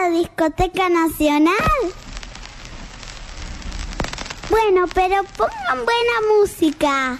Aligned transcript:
la 0.00 0.08
discoteca 0.08 0.88
nacional? 0.88 1.54
Bueno, 4.48 4.86
pero 4.94 5.22
pongan 5.36 5.84
buena 5.84 6.16
música. 6.38 7.18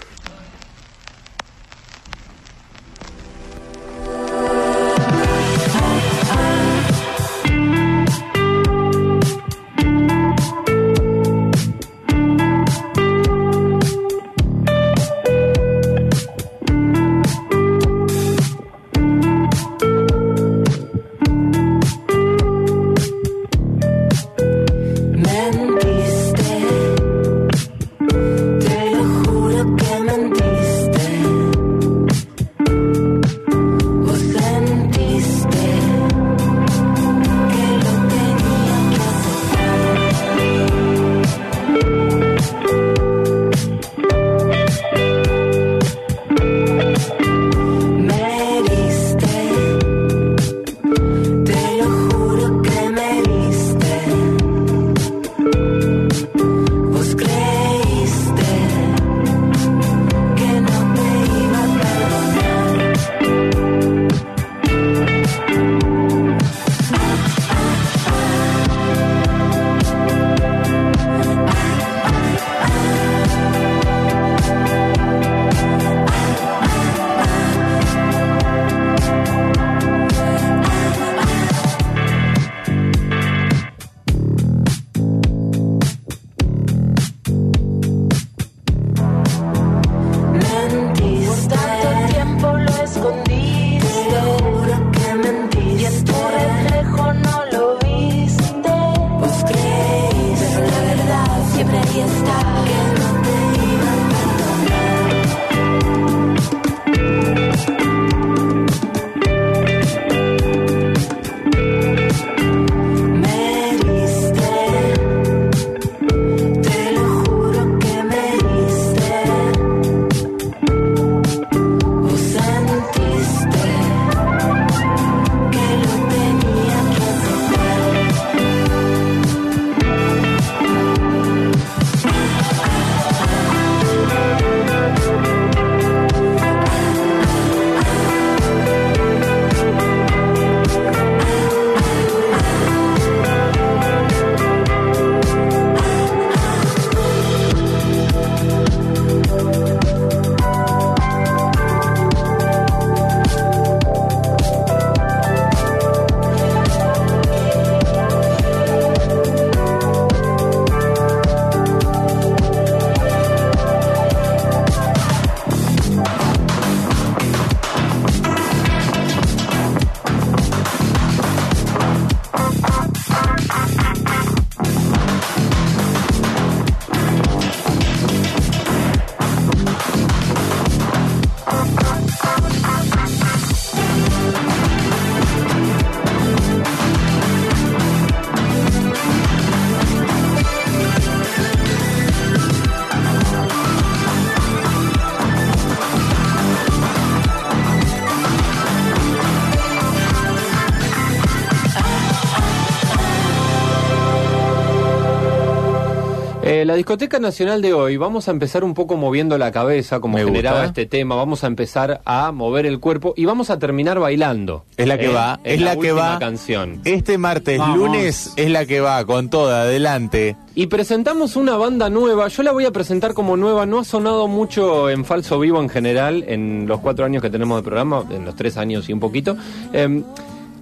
Discoteca 206.83 207.21
nacional 207.21 207.63
de 207.63 207.73
hoy, 207.73 207.97
vamos 207.97 208.27
a 208.27 208.33
empezar 208.33 208.65
un 208.65 208.75
poco 208.75 208.97
moviendo 208.97 209.39
la 209.39 209.53
cabeza, 209.53 210.01
como 210.01 210.19
Me 210.19 210.25
generaba 210.25 210.63
gusta. 210.65 210.81
este 210.81 210.87
tema, 210.87 211.15
vamos 211.15 211.45
a 211.45 211.47
empezar 211.47 212.01
a 212.05 212.33
mover 212.33 212.67
el 212.67 212.81
cuerpo 212.81 213.15
y 213.17 213.25
vamos 213.25 213.51
a 213.51 213.59
terminar 213.61 214.01
bailando. 214.01 214.65
Es 214.77 214.89
la 214.89 214.99
que 214.99 215.07
Eh, 215.07 215.15
va, 215.15 215.39
es 215.45 215.61
la, 215.61 215.75
que 215.75 215.93
última 215.93 216.15
va. 216.15 216.19
canción. 216.19 216.81
Este 216.85 217.19
martes, 217.19 217.57
Vamos. 217.61 217.79
lunes, 217.79 218.33
es 218.35 218.51
la 218.51 218.67
que 218.67 218.81
va, 218.81 219.05
con 219.05 219.31
toda, 219.31 219.63
adelante. 219.63 220.37
Y 220.57 220.67
presentamos 220.67 221.37
una 221.37 221.57
banda 221.57 221.89
nueva, 221.89 222.27
yo 222.27 222.43
la 222.43 222.51
voy 222.51 222.65
a 222.65 222.73
presentar 222.73 223.15
como 223.15 223.37
nueva, 223.37 223.65
no 223.65 223.79
ha 223.79 223.85
sonado 223.85 224.27
mucho 224.27 224.91
en 224.91 225.05
falso 225.05 225.39
vivo 225.39 225.61
en 225.63 225.69
general, 225.69 226.25
en 226.27 226.67
los 226.67 226.81
cuatro 226.81 227.05
años 227.05 227.23
que 227.23 227.31
tenemos 227.31 227.59
de 227.59 227.63
programa, 227.63 228.05
en 228.11 228.25
los 228.25 228.35
tres 228.35 228.57
años 228.57 228.89
y 228.89 228.93
un 228.93 228.99
poquito. 228.99 229.37
Em, 229.73 230.03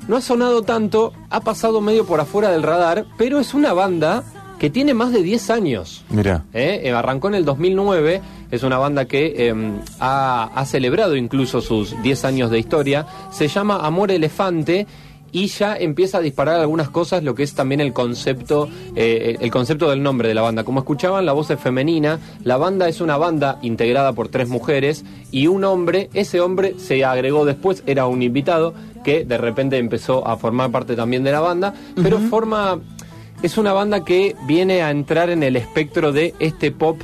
no 0.06 0.16
ha 0.16 0.20
sonado 0.20 0.60
tanto, 0.64 1.14
ha 1.30 1.40
pasado 1.40 1.80
medio 1.80 2.04
por 2.04 2.20
afuera 2.20 2.50
del 2.50 2.62
radar, 2.62 3.06
pero 3.16 3.40
es 3.40 3.54
una 3.54 3.72
banda 3.72 4.22
que 4.60 4.68
tiene 4.68 4.92
más 4.92 5.10
de 5.10 5.22
10 5.22 5.50
años. 5.50 6.04
Mira. 6.10 6.44
¿eh? 6.52 6.82
Eh, 6.84 6.92
arrancó 6.92 7.28
en 7.28 7.34
el 7.34 7.46
2009, 7.46 8.20
es 8.50 8.62
una 8.62 8.76
banda 8.76 9.06
que 9.06 9.48
eh, 9.48 9.54
ha, 9.98 10.50
ha 10.54 10.66
celebrado 10.66 11.16
incluso 11.16 11.62
sus 11.62 12.00
10 12.02 12.24
años 12.26 12.50
de 12.50 12.58
historia, 12.58 13.06
se 13.32 13.48
llama 13.48 13.78
Amor 13.78 14.10
Elefante 14.10 14.86
y 15.32 15.46
ya 15.46 15.76
empieza 15.76 16.18
a 16.18 16.20
disparar 16.20 16.60
algunas 16.60 16.90
cosas, 16.90 17.22
lo 17.22 17.34
que 17.34 17.42
es 17.42 17.54
también 17.54 17.80
el 17.80 17.94
concepto, 17.94 18.68
eh, 18.96 19.38
el 19.40 19.50
concepto 19.50 19.88
del 19.88 20.02
nombre 20.02 20.28
de 20.28 20.34
la 20.34 20.42
banda. 20.42 20.64
Como 20.64 20.80
escuchaban, 20.80 21.24
la 21.24 21.32
voz 21.32 21.50
es 21.50 21.58
femenina, 21.58 22.18
la 22.44 22.58
banda 22.58 22.86
es 22.88 23.00
una 23.00 23.16
banda 23.16 23.58
integrada 23.62 24.12
por 24.12 24.28
tres 24.28 24.48
mujeres 24.48 25.06
y 25.30 25.46
un 25.46 25.64
hombre, 25.64 26.10
ese 26.12 26.40
hombre 26.42 26.74
se 26.78 27.02
agregó 27.04 27.46
después, 27.46 27.82
era 27.86 28.06
un 28.06 28.22
invitado 28.22 28.74
que 29.04 29.24
de 29.24 29.38
repente 29.38 29.78
empezó 29.78 30.26
a 30.26 30.36
formar 30.36 30.70
parte 30.70 30.96
también 30.96 31.24
de 31.24 31.32
la 31.32 31.40
banda, 31.40 31.72
pero 32.02 32.18
forma 32.18 32.78
es 33.42 33.58
una 33.58 33.72
banda 33.72 34.04
que 34.04 34.36
viene 34.46 34.82
a 34.82 34.90
entrar 34.90 35.30
en 35.30 35.42
el 35.42 35.56
espectro 35.56 36.12
de 36.12 36.34
este 36.40 36.70
pop 36.70 37.00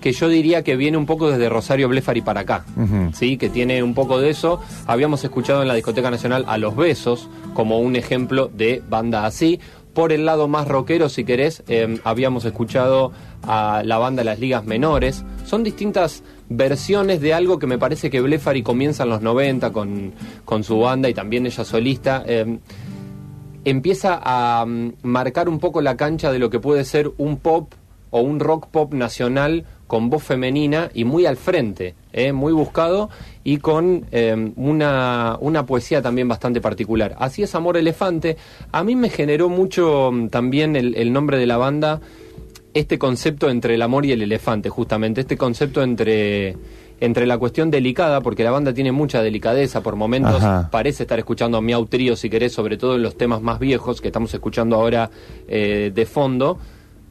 que 0.00 0.12
yo 0.12 0.28
diría 0.28 0.62
que 0.62 0.76
viene 0.76 0.96
un 0.96 1.06
poco 1.06 1.30
desde 1.30 1.48
Rosario 1.48 1.88
Blefari 1.88 2.20
para 2.20 2.40
acá. 2.40 2.64
¿sí? 3.12 3.36
que 3.36 3.48
tiene 3.48 3.82
un 3.82 3.94
poco 3.94 4.20
de 4.20 4.30
eso. 4.30 4.60
Habíamos 4.86 5.24
escuchado 5.24 5.62
en 5.62 5.68
la 5.68 5.74
Discoteca 5.74 6.10
Nacional 6.10 6.44
a 6.46 6.58
Los 6.58 6.76
Besos 6.76 7.28
como 7.54 7.80
un 7.80 7.96
ejemplo 7.96 8.48
de 8.52 8.82
banda 8.88 9.26
así. 9.26 9.58
Por 9.94 10.12
el 10.12 10.26
lado 10.26 10.46
más 10.46 10.68
rockero, 10.68 11.08
si 11.08 11.24
querés, 11.24 11.64
eh, 11.68 11.98
habíamos 12.04 12.44
escuchado 12.44 13.12
a 13.42 13.82
la 13.84 13.96
banda 13.98 14.22
Las 14.22 14.38
Ligas 14.38 14.64
Menores. 14.64 15.24
Son 15.46 15.64
distintas 15.64 16.22
versiones 16.50 17.20
de 17.20 17.32
algo 17.34 17.58
que 17.58 17.66
me 17.66 17.78
parece 17.78 18.10
que 18.10 18.20
Blefari 18.20 18.62
comienza 18.62 19.04
en 19.04 19.08
los 19.08 19.22
90 19.22 19.72
con, 19.72 20.12
con 20.44 20.62
su 20.64 20.78
banda 20.78 21.08
y 21.08 21.14
también 21.14 21.46
ella 21.46 21.64
solista. 21.64 22.22
eh, 22.26 22.58
empieza 23.66 24.20
a 24.22 24.64
mm, 24.64 24.92
marcar 25.02 25.48
un 25.48 25.58
poco 25.58 25.82
la 25.82 25.96
cancha 25.96 26.32
de 26.32 26.38
lo 26.38 26.48
que 26.48 26.60
puede 26.60 26.84
ser 26.84 27.10
un 27.18 27.36
pop 27.36 27.74
o 28.10 28.20
un 28.20 28.38
rock 28.38 28.68
pop 28.68 28.94
nacional 28.94 29.66
con 29.88 30.08
voz 30.08 30.22
femenina 30.22 30.88
y 30.94 31.04
muy 31.04 31.26
al 31.26 31.36
frente, 31.36 31.94
¿eh? 32.12 32.32
muy 32.32 32.52
buscado 32.52 33.10
y 33.44 33.58
con 33.58 34.06
eh, 34.12 34.52
una, 34.56 35.36
una 35.40 35.66
poesía 35.66 36.00
también 36.00 36.28
bastante 36.28 36.60
particular. 36.60 37.16
Así 37.18 37.42
es 37.42 37.54
Amor 37.56 37.76
Elefante. 37.76 38.36
A 38.70 38.84
mí 38.84 38.94
me 38.94 39.10
generó 39.10 39.48
mucho 39.48 40.10
mm, 40.12 40.28
también 40.28 40.76
el 40.76 41.12
nombre 41.12 41.36
de 41.36 41.46
la 41.46 41.56
banda 41.56 42.00
este 42.76 42.98
concepto 42.98 43.48
entre 43.48 43.74
el 43.74 43.82
amor 43.82 44.04
y 44.04 44.12
el 44.12 44.20
elefante, 44.20 44.68
justamente, 44.68 45.22
este 45.22 45.38
concepto 45.38 45.82
entre, 45.82 46.56
entre 47.00 47.26
la 47.26 47.38
cuestión 47.38 47.70
delicada, 47.70 48.20
porque 48.20 48.44
la 48.44 48.50
banda 48.50 48.72
tiene 48.72 48.92
mucha 48.92 49.22
delicadeza, 49.22 49.82
por 49.82 49.96
momentos 49.96 50.42
Ajá. 50.42 50.68
parece 50.70 51.02
estar 51.02 51.18
escuchando 51.18 51.58
a 51.58 51.60
Miau 51.60 51.86
Trío, 51.86 52.16
si 52.16 52.30
querés, 52.30 52.52
sobre 52.52 52.76
todo 52.76 52.96
en 52.96 53.02
los 53.02 53.16
temas 53.16 53.42
más 53.42 53.58
viejos 53.58 54.00
que 54.00 54.08
estamos 54.08 54.32
escuchando 54.32 54.76
ahora 54.76 55.10
eh, 55.48 55.92
de 55.94 56.06
fondo, 56.06 56.58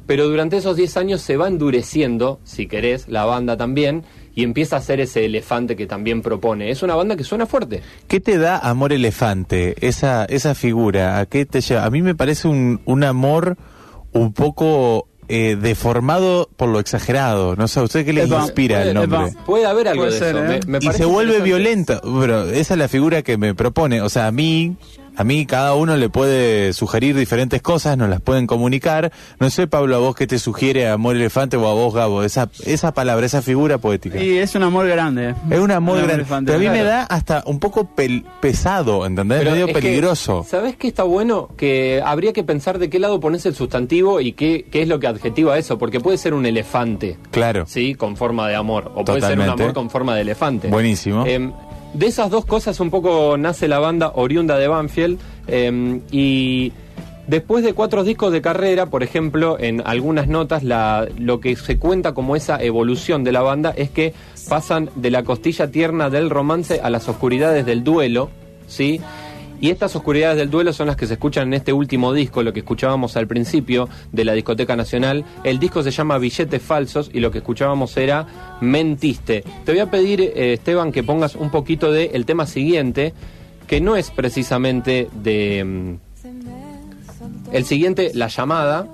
pero 0.08 0.28
durante 0.28 0.58
esos 0.58 0.76
10 0.76 0.98
años 0.98 1.22
se 1.22 1.38
va 1.38 1.48
endureciendo, 1.48 2.40
si 2.44 2.68
querés, 2.68 3.08
la 3.08 3.26
banda 3.26 3.58
también, 3.58 4.04
y 4.36 4.44
empieza 4.44 4.76
a 4.76 4.82
ser 4.82 5.00
ese 5.00 5.26
elefante 5.26 5.76
que 5.76 5.88
también 5.88 6.22
propone. 6.22 6.70
Es 6.70 6.84
una 6.84 6.96
banda 6.96 7.16
que 7.16 7.24
suena 7.24 7.46
fuerte. 7.46 7.82
¿Qué 8.08 8.20
te 8.20 8.38
da 8.38 8.58
amor 8.58 8.92
elefante? 8.92 9.76
Esa, 9.88 10.26
esa 10.26 10.54
figura, 10.56 11.20
¿a 11.20 11.26
qué 11.26 11.46
te 11.46 11.62
lleva? 11.62 11.86
A 11.86 11.90
mí 11.90 12.02
me 12.02 12.16
parece 12.16 12.48
un, 12.48 12.82
un 12.86 13.04
amor 13.04 13.58
un 14.12 14.34
poco 14.34 15.08
eh, 15.28 15.58
deformado 15.60 16.50
por 16.58 16.70
lo 16.70 16.80
exagerado. 16.80 17.56
No 17.56 17.68
sé, 17.68 17.80
¿a 17.80 17.84
usted 17.84 18.06
qué 18.06 18.14
le 18.14 18.26
inspira 18.26 18.84
el 18.84 18.94
nombre? 18.94 19.34
Puede 19.46 19.66
haber 19.66 19.88
algo 19.88 20.04
Puede 20.04 20.14
de 20.14 20.20
ser, 20.20 20.36
eso. 20.36 20.46
¿eh? 20.46 20.60
me- 20.68 20.80
me 20.80 20.86
y 20.86 20.92
se 20.94 21.06
vuelve 21.06 21.40
violenta. 21.42 22.02
Pero 22.02 22.44
esa 22.50 22.74
es 22.74 22.78
la 22.80 22.88
figura 22.88 23.22
que 23.22 23.38
me 23.38 23.54
propone. 23.56 24.02
O 24.02 24.10
sea, 24.10 24.28
a 24.28 24.32
mí, 24.32 24.76
a 25.16 25.24
mí 25.24 25.46
cada 25.46 25.76
uno 25.76 25.96
le 25.98 26.10
puede 26.10 26.74
sugerir 26.74 27.16
diferentes 27.16 27.62
cosas, 27.62 27.98
nos 27.98 28.10
las 28.10 28.22
pueden 28.22 28.48
comunicar. 28.48 29.12
No 29.40 29.50
sé, 29.50 29.68
Pablo, 29.68 29.96
a 29.96 30.00
vos 30.00 30.16
qué 30.16 30.28
te 30.28 30.40
sugiere 30.40 30.88
Amor 30.90 31.16
Elefante 31.16 31.58
o 31.58 31.68
a 31.68 31.74
vos, 31.74 31.94
Gabo, 31.94 32.24
esa, 32.24 32.50
esa 32.66 32.94
palabra, 32.94 33.26
esa 33.26 33.42
figura 33.42 33.78
poética. 33.78 34.22
Y 34.22 34.38
es 34.38 34.56
un 34.56 34.64
amor 34.64 34.88
grande. 34.88 35.36
Es 35.50 35.60
un 35.60 35.72
amor 35.72 35.96
Un 35.96 36.04
grande. 36.04 36.14
elefante. 36.16 36.52
Pero 36.52 36.70
a 36.70 36.72
mí 36.74 36.78
me 36.78 36.84
da 36.84 37.04
hasta 37.04 37.44
un 37.46 37.60
poco 37.60 37.90
pel- 37.96 38.24
pesado, 38.42 39.06
¿entendés? 39.06 39.40
Pero 39.40 39.52
Medio 39.52 39.68
es 39.68 39.74
que, 39.74 39.82
peligroso. 39.82 40.46
¿Sabés 40.50 40.76
qué 40.76 40.88
está 40.88 41.04
bueno? 41.04 41.50
Que 41.58 42.02
habría 42.06 42.34
que 42.34 42.44
pensar 42.44 42.80
de 42.80 42.90
qué 42.90 43.00
lado 43.00 43.20
pones 43.20 43.46
el 43.46 43.56
sustantivo 43.56 44.20
y 44.22 44.34
qué, 44.34 44.66
qué 44.72 44.82
es 44.82 44.88
lo 44.88 45.00
que 45.00 45.08
adjetiva 45.08 45.58
eso, 45.58 45.78
porque 45.78 46.00
puede 46.00 46.18
ser 46.18 46.34
un 46.34 46.46
elefante, 46.46 47.18
Claro. 47.32 47.66
¿sí? 47.68 47.96
Con 47.96 48.18
forma 48.18 48.48
de 48.50 48.56
amor, 48.56 48.92
o 48.96 49.04
puede 49.06 49.22
ser 49.22 49.40
un 49.40 49.50
amor 49.50 49.74
con 49.74 49.90
forma 49.90 50.16
de 50.16 50.22
elefante. 50.22 50.68
Buenísimo. 50.68 51.26
Em, 51.26 51.52
de 51.96 52.08
esas 52.08 52.30
dos 52.30 52.46
cosas 52.46 52.80
un 52.82 52.90
poco 52.90 53.38
nace 53.38 53.68
la 53.68 53.80
banda 53.80 54.12
oriunda 54.16 54.58
de 54.58 54.68
Banfield 54.68 55.18
em, 55.48 56.02
y 56.12 56.74
después 57.28 57.64
de 57.64 57.74
cuatro 57.74 58.04
discos 58.04 58.34
de 58.34 58.42
carrera, 58.42 58.88
por 58.88 59.02
ejemplo, 59.02 59.58
en 59.60 59.82
algunas 59.86 60.28
notas 60.28 60.64
la, 60.64 61.08
lo 61.18 61.40
que 61.40 61.56
se 61.56 61.78
cuenta 61.78 62.14
como 62.14 62.36
esa 62.36 62.62
evolución 62.62 63.24
de 63.24 63.32
la 63.32 63.42
banda 63.42 63.74
es 63.76 63.90
que 63.90 64.14
pasan 64.50 64.90
de 64.96 65.10
la 65.10 65.24
costilla 65.24 65.72
tierna 65.72 66.10
del 66.10 66.30
romance 66.30 66.82
a 66.82 66.90
las 66.90 67.08
oscuridades 67.08 67.66
del 67.66 67.84
duelo, 67.84 68.30
¿sí? 68.68 69.00
Y 69.62 69.70
estas 69.70 69.96
oscuridades 69.96 70.38
del 70.38 70.50
duelo 70.50 70.74
son 70.74 70.88
las 70.88 70.96
que 70.96 71.08
se 71.08 71.14
escuchan 71.14 71.48
en 71.48 71.54
este 71.56 71.74
último 71.74 72.14
disco, 72.14 72.44
lo 72.44 72.54
que 72.54 72.60
escuchábamos 72.60 73.16
al 73.18 73.28
principio 73.28 73.88
de 74.12 74.26
la 74.26 74.34
Discoteca 74.34 74.76
Nacional. 74.76 75.24
El 75.44 75.60
disco 75.60 75.82
se 75.82 75.92
llama 75.92 76.18
Billetes 76.18 76.62
Falsos 76.62 77.10
y 77.14 77.20
lo 77.20 77.32
que 77.32 77.40
escuchábamos 77.40 77.96
era 77.98 78.58
Mentiste. 78.62 79.44
Te 79.64 79.72
voy 79.72 79.80
a 79.80 79.90
pedir, 79.90 80.22
eh, 80.22 80.54
Esteban, 80.54 80.92
que 80.92 81.04
pongas 81.04 81.36
un 81.36 81.50
poquito 81.52 81.92
del 81.92 82.12
el 82.14 82.26
tema 82.26 82.46
siguiente, 82.46 83.14
que 83.68 83.82
no 83.82 83.96
es 83.96 84.12
precisamente 84.12 85.08
de... 85.14 85.64
mm, 85.64 85.96
el 87.54 87.66
siguiente, 87.66 88.12
La 88.14 88.28
Llamada. 88.28 88.88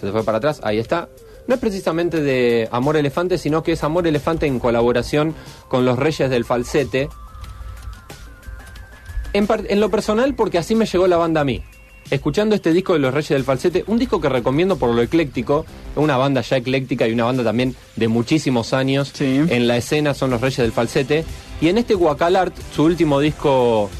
Se 0.00 0.06
te 0.06 0.12
fue 0.12 0.22
para 0.22 0.38
atrás, 0.38 0.60
ahí 0.62 0.78
está. 0.78 1.08
No 1.48 1.54
es 1.54 1.60
precisamente 1.60 2.20
de 2.20 2.68
Amor 2.70 2.96
Elefante, 2.96 3.38
sino 3.38 3.62
que 3.62 3.72
es 3.72 3.82
Amor 3.82 4.06
Elefante 4.06 4.46
en 4.46 4.58
colaboración 4.58 5.34
con 5.68 5.84
los 5.84 5.98
Reyes 5.98 6.30
del 6.30 6.44
Falsete. 6.44 7.08
En, 9.32 9.80
lo 9.80 9.90
personal, 9.90 10.34
porque 10.34 10.58
así 10.58 10.74
me 10.74 10.86
llegó 10.86 11.06
la 11.06 11.16
banda 11.16 11.42
a 11.42 11.44
mí. 11.44 11.62
Escuchando 12.10 12.54
este 12.54 12.72
disco 12.72 12.94
de 12.94 13.00
Los 13.00 13.12
Reyes 13.12 13.28
del 13.28 13.44
Falsete, 13.44 13.84
un 13.86 13.98
disco 13.98 14.20
que 14.20 14.30
recomiendo 14.30 14.76
por 14.76 14.94
lo 14.94 15.02
ecléctico, 15.02 15.66
una 15.94 16.16
banda 16.16 16.40
ya 16.40 16.56
ecléctica 16.56 17.06
y 17.06 17.12
una 17.12 17.24
banda 17.24 17.44
también 17.44 17.76
de 17.96 18.08
muchísimos 18.08 18.72
años 18.72 19.10
Sí. 19.12 19.40
en 19.48 19.66
la 19.68 19.76
escena 19.76 20.14
son 20.14 20.30
Los 20.30 20.40
Reyes 20.40 20.58
del 20.58 20.72
Falsete. 20.72 21.24
Y 21.60 21.68
en 21.68 21.76
este 21.76 21.94
Guacalart, 21.94 22.54
su 22.74 22.84
último 22.84 23.20
disco 23.20 23.90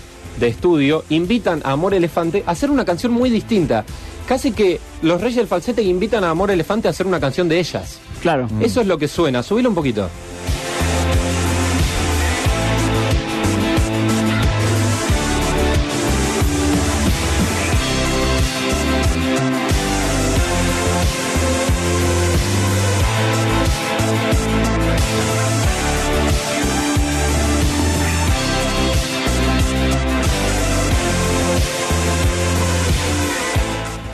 de 0.40 0.48
estudio, 0.48 1.04
invitan 1.10 1.60
a 1.64 1.72
Amor 1.72 1.92
Elefante 1.92 2.44
a 2.46 2.52
hacer 2.52 2.70
una 2.70 2.86
canción 2.86 3.12
muy 3.12 3.28
distinta. 3.28 3.84
Casi 4.26 4.52
que 4.52 4.80
Los 5.02 5.20
Reyes 5.20 5.36
del 5.36 5.46
Falsete 5.46 5.82
invitan 5.82 6.24
a 6.24 6.30
Amor 6.30 6.50
Elefante 6.50 6.88
a 6.88 6.92
hacer 6.92 7.06
una 7.06 7.20
canción 7.20 7.48
de 7.48 7.58
ellas. 7.58 7.98
Claro. 8.22 8.48
Eso 8.60 8.80
es 8.80 8.86
lo 8.86 8.96
que 8.96 9.08
suena, 9.08 9.42
subilo 9.42 9.68
un 9.68 9.74
poquito. 9.74 10.08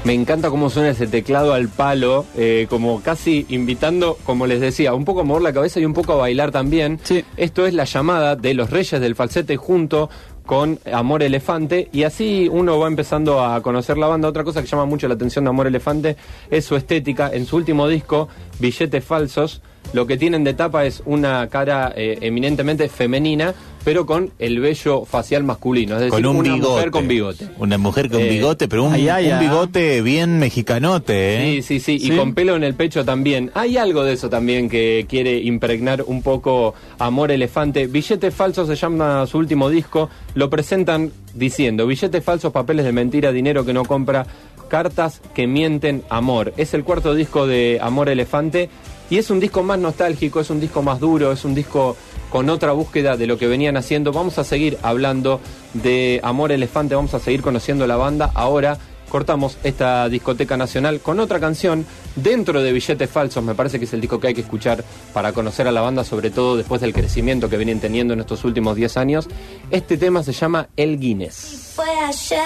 Me 0.04 0.12
encanta 0.12 0.50
cómo 0.50 0.68
suena 0.68 0.90
ese 0.90 1.06
teclado 1.06 1.54
al 1.54 1.68
palo, 1.68 2.26
eh, 2.36 2.66
como 2.68 3.00
casi 3.00 3.46
invitando, 3.48 4.18
como 4.24 4.46
les 4.46 4.60
decía, 4.60 4.92
un 4.92 5.06
poco 5.06 5.20
a 5.20 5.24
mover 5.24 5.42
la 5.42 5.54
cabeza 5.54 5.80
y 5.80 5.86
un 5.86 5.94
poco 5.94 6.12
a 6.12 6.16
bailar 6.16 6.50
también. 6.50 7.00
Sí. 7.02 7.24
Esto 7.38 7.66
es 7.66 7.72
la 7.72 7.84
llamada 7.84 8.36
de 8.36 8.52
los 8.52 8.68
Reyes 8.68 9.00
del 9.00 9.14
Falsete 9.14 9.56
junto 9.56 10.10
con 10.44 10.78
Amor 10.92 11.22
Elefante 11.22 11.88
y 11.90 12.02
así 12.02 12.50
uno 12.52 12.78
va 12.78 12.86
empezando 12.86 13.42
a 13.42 13.62
conocer 13.62 13.96
la 13.96 14.06
banda. 14.06 14.28
Otra 14.28 14.44
cosa 14.44 14.60
que 14.60 14.68
llama 14.68 14.84
mucho 14.84 15.08
la 15.08 15.14
atención 15.14 15.46
de 15.46 15.48
Amor 15.48 15.68
Elefante 15.68 16.18
es 16.50 16.66
su 16.66 16.76
estética. 16.76 17.30
En 17.32 17.46
su 17.46 17.56
último 17.56 17.88
disco, 17.88 18.28
Billetes 18.58 19.02
Falsos, 19.02 19.62
lo 19.94 20.06
que 20.06 20.18
tienen 20.18 20.44
de 20.44 20.52
tapa 20.52 20.84
es 20.84 21.02
una 21.06 21.48
cara 21.48 21.94
eh, 21.96 22.18
eminentemente 22.20 22.90
femenina, 22.90 23.54
pero 23.84 24.06
con 24.06 24.30
el 24.38 24.60
vello 24.60 25.04
facial 25.04 25.44
masculino, 25.44 25.94
es 25.96 26.00
decir, 26.00 26.12
con 26.12 26.26
un 26.26 26.36
una 26.38 26.54
bigote. 26.54 26.72
mujer 26.72 26.90
con 26.90 27.08
bigote. 27.08 27.48
Una 27.58 27.78
mujer 27.78 28.10
con 28.10 28.20
Eh, 28.22 28.28
bigote, 28.30 28.66
pero 28.68 28.84
un, 28.84 28.94
ay, 28.94 29.08
ay, 29.08 29.30
un 29.32 29.40
bigote 29.40 30.00
bien 30.02 30.38
mexicanote, 30.38 31.34
¿eh? 31.36 31.62
Sí, 31.62 31.80
sí, 31.80 31.80
sí, 31.80 31.98
¿Sí? 32.06 32.12
y 32.12 32.16
con 32.16 32.34
pelo 32.34 32.56
en 32.56 32.64
el 32.64 32.74
pecho 32.74 33.04
también. 33.04 33.50
Hay 33.54 33.76
algo 33.76 34.02
de 34.04 34.14
eso 34.14 34.30
también 34.30 34.68
que 34.68 35.06
quiere 35.08 35.38
impregnar 35.38 36.02
un 36.06 36.22
poco 36.22 36.74
Amor 36.98 37.30
Elefante. 37.30 37.86
Billetes 37.86 38.34
falsos 38.34 38.68
se 38.68 38.76
llama 38.76 39.26
su 39.26 39.38
último 39.38 39.68
disco. 39.68 40.08
Lo 40.34 40.48
presentan 40.50 41.12
diciendo, 41.34 41.86
billetes 41.86 42.24
falsos, 42.24 42.52
papeles 42.52 42.84
de 42.84 42.92
mentira, 42.92 43.32
dinero 43.32 43.64
que 43.66 43.72
no 43.72 43.84
compra, 43.84 44.26
cartas 44.68 45.20
que 45.34 45.46
mienten, 45.46 46.02
amor. 46.08 46.54
Es 46.56 46.74
el 46.74 46.84
cuarto 46.84 47.14
disco 47.14 47.46
de 47.46 47.78
Amor 47.82 48.08
Elefante 48.08 48.70
y 49.10 49.18
es 49.18 49.28
un 49.30 49.38
disco 49.40 49.62
más 49.62 49.78
nostálgico, 49.78 50.40
es 50.40 50.48
un 50.50 50.60
disco 50.60 50.82
más 50.82 50.98
duro, 51.00 51.30
es 51.32 51.44
un 51.44 51.54
disco 51.54 51.96
con 52.34 52.50
otra 52.50 52.72
búsqueda 52.72 53.16
de 53.16 53.28
lo 53.28 53.38
que 53.38 53.46
venían 53.46 53.76
haciendo. 53.76 54.10
Vamos 54.10 54.38
a 54.38 54.44
seguir 54.44 54.76
hablando 54.82 55.40
de 55.72 56.18
Amor 56.24 56.50
Elefante, 56.50 56.96
vamos 56.96 57.14
a 57.14 57.20
seguir 57.20 57.42
conociendo 57.42 57.86
la 57.86 57.94
banda. 57.94 58.32
Ahora 58.34 58.76
cortamos 59.08 59.56
esta 59.62 60.08
discoteca 60.08 60.56
nacional 60.56 60.98
con 60.98 61.20
otra 61.20 61.38
canción 61.38 61.86
dentro 62.16 62.60
de 62.60 62.72
Billetes 62.72 63.08
Falsos. 63.08 63.44
Me 63.44 63.54
parece 63.54 63.78
que 63.78 63.84
es 63.84 63.92
el 63.92 64.00
disco 64.00 64.18
que 64.18 64.26
hay 64.26 64.34
que 64.34 64.40
escuchar 64.40 64.82
para 65.12 65.32
conocer 65.32 65.68
a 65.68 65.70
la 65.70 65.80
banda, 65.80 66.02
sobre 66.02 66.32
todo 66.32 66.56
después 66.56 66.80
del 66.80 66.92
crecimiento 66.92 67.48
que 67.48 67.56
vienen 67.56 67.78
teniendo 67.78 68.14
en 68.14 68.18
estos 68.18 68.44
últimos 68.44 68.74
10 68.74 68.96
años. 68.96 69.28
Este 69.70 69.96
tema 69.96 70.24
se 70.24 70.32
llama 70.32 70.66
El 70.76 70.98
Guinness. 70.98 71.74
Fue 71.76 71.88
ayer 72.04 72.40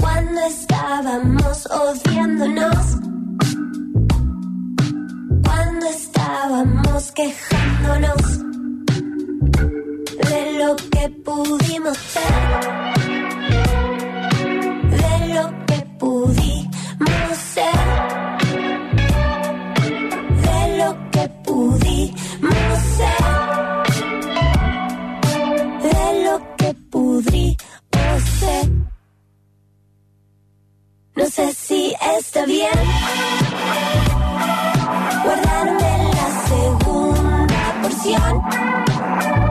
cuando 0.00 0.40
estábamos 0.48 1.66
odiándonos, 1.66 2.96
estábamos 6.54 7.10
quejándonos 7.12 8.38
de 10.30 10.58
lo 10.58 10.76
que 10.76 11.08
pudimos 11.24 11.98
ser, 11.98 12.34
de 14.90 15.34
lo 15.34 15.66
que 15.66 15.78
pudimos 15.98 17.38
ser, 17.54 17.80
de 20.46 20.78
lo 20.78 21.10
que 21.10 21.28
pudimos 21.44 22.78
ser 22.98 23.24
de 25.82 26.24
lo 26.24 26.56
que 26.56 26.74
pudimos 26.90 28.22
ser. 28.38 28.70
No 31.16 31.26
sé 31.26 31.52
si 31.52 31.94
está 32.16 32.46
bien 32.46 32.78
guardarme 35.24 36.03
la 38.10 39.43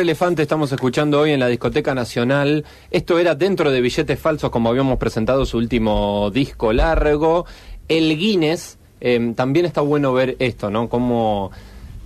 Elefante 0.00 0.42
estamos 0.42 0.72
escuchando 0.72 1.20
hoy 1.20 1.32
en 1.32 1.40
la 1.40 1.46
Discoteca 1.46 1.94
Nacional. 1.94 2.64
Esto 2.90 3.18
era 3.18 3.34
dentro 3.34 3.70
de 3.70 3.80
Billetes 3.80 4.18
Falsos, 4.18 4.50
como 4.50 4.70
habíamos 4.70 4.98
presentado 4.98 5.44
su 5.44 5.58
último 5.58 6.30
disco 6.32 6.72
largo. 6.72 7.44
El 7.86 8.16
Guinness, 8.16 8.78
eh, 9.00 9.32
también 9.36 9.66
está 9.66 9.82
bueno 9.82 10.12
ver 10.12 10.36
esto, 10.38 10.70
¿no? 10.70 10.88
Cómo, 10.88 11.50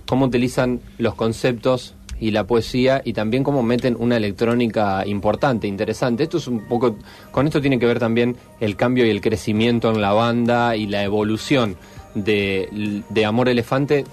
cómo 0.05 0.25
utilizan 0.25 0.81
los 0.97 1.15
conceptos 1.15 1.95
y 2.19 2.31
la 2.31 2.45
poesía 2.45 3.01
y 3.03 3.13
también 3.13 3.43
cómo 3.43 3.63
meten 3.63 3.95
una 3.97 4.17
electrónica 4.17 5.05
importante, 5.07 5.67
interesante. 5.67 6.23
Esto 6.23 6.37
es 6.37 6.47
un 6.47 6.67
poco, 6.67 6.97
con 7.31 7.47
esto 7.47 7.61
tiene 7.61 7.79
que 7.79 7.85
ver 7.85 7.99
también 7.99 8.35
el 8.59 8.75
cambio 8.75 9.05
y 9.05 9.09
el 9.09 9.21
crecimiento 9.21 9.89
en 9.89 10.01
la 10.01 10.11
banda 10.11 10.75
y 10.75 10.87
la 10.87 11.03
evolución 11.03 11.77
de, 12.13 13.03
de 13.09 13.25
Amor 13.25 13.47
Elefante 13.47 14.03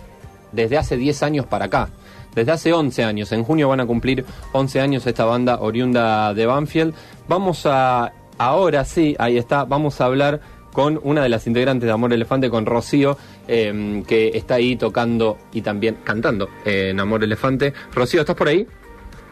desde 0.52 0.78
hace 0.78 0.96
10 0.96 1.22
años 1.24 1.46
para 1.46 1.64
acá. 1.64 1.90
Desde 2.34 2.52
hace 2.52 2.72
11 2.72 3.04
años, 3.04 3.32
en 3.32 3.44
junio 3.44 3.68
van 3.68 3.80
a 3.80 3.86
cumplir 3.86 4.24
11 4.52 4.80
años 4.80 5.06
esta 5.06 5.24
banda 5.24 5.60
oriunda 5.60 6.32
de 6.34 6.46
Banfield. 6.46 6.94
Vamos 7.28 7.66
a, 7.66 8.12
ahora 8.38 8.84
sí, 8.84 9.14
ahí 9.18 9.36
está, 9.36 9.64
vamos 9.64 10.00
a 10.00 10.06
hablar 10.06 10.40
con 10.72 10.98
una 11.02 11.22
de 11.22 11.28
las 11.28 11.46
integrantes 11.46 11.86
de 11.86 11.92
Amor 11.92 12.12
Elefante, 12.12 12.48
con 12.48 12.64
Rocío, 12.66 13.18
eh, 13.46 14.02
que 14.06 14.30
está 14.34 14.54
ahí 14.54 14.76
tocando 14.76 15.38
y 15.52 15.60
también 15.60 15.98
cantando 16.02 16.48
eh, 16.64 16.90
en 16.90 17.00
Amor 17.00 17.22
Elefante. 17.22 17.74
Rocío, 17.94 18.20
¿estás 18.20 18.36
por 18.36 18.48
ahí? 18.48 18.66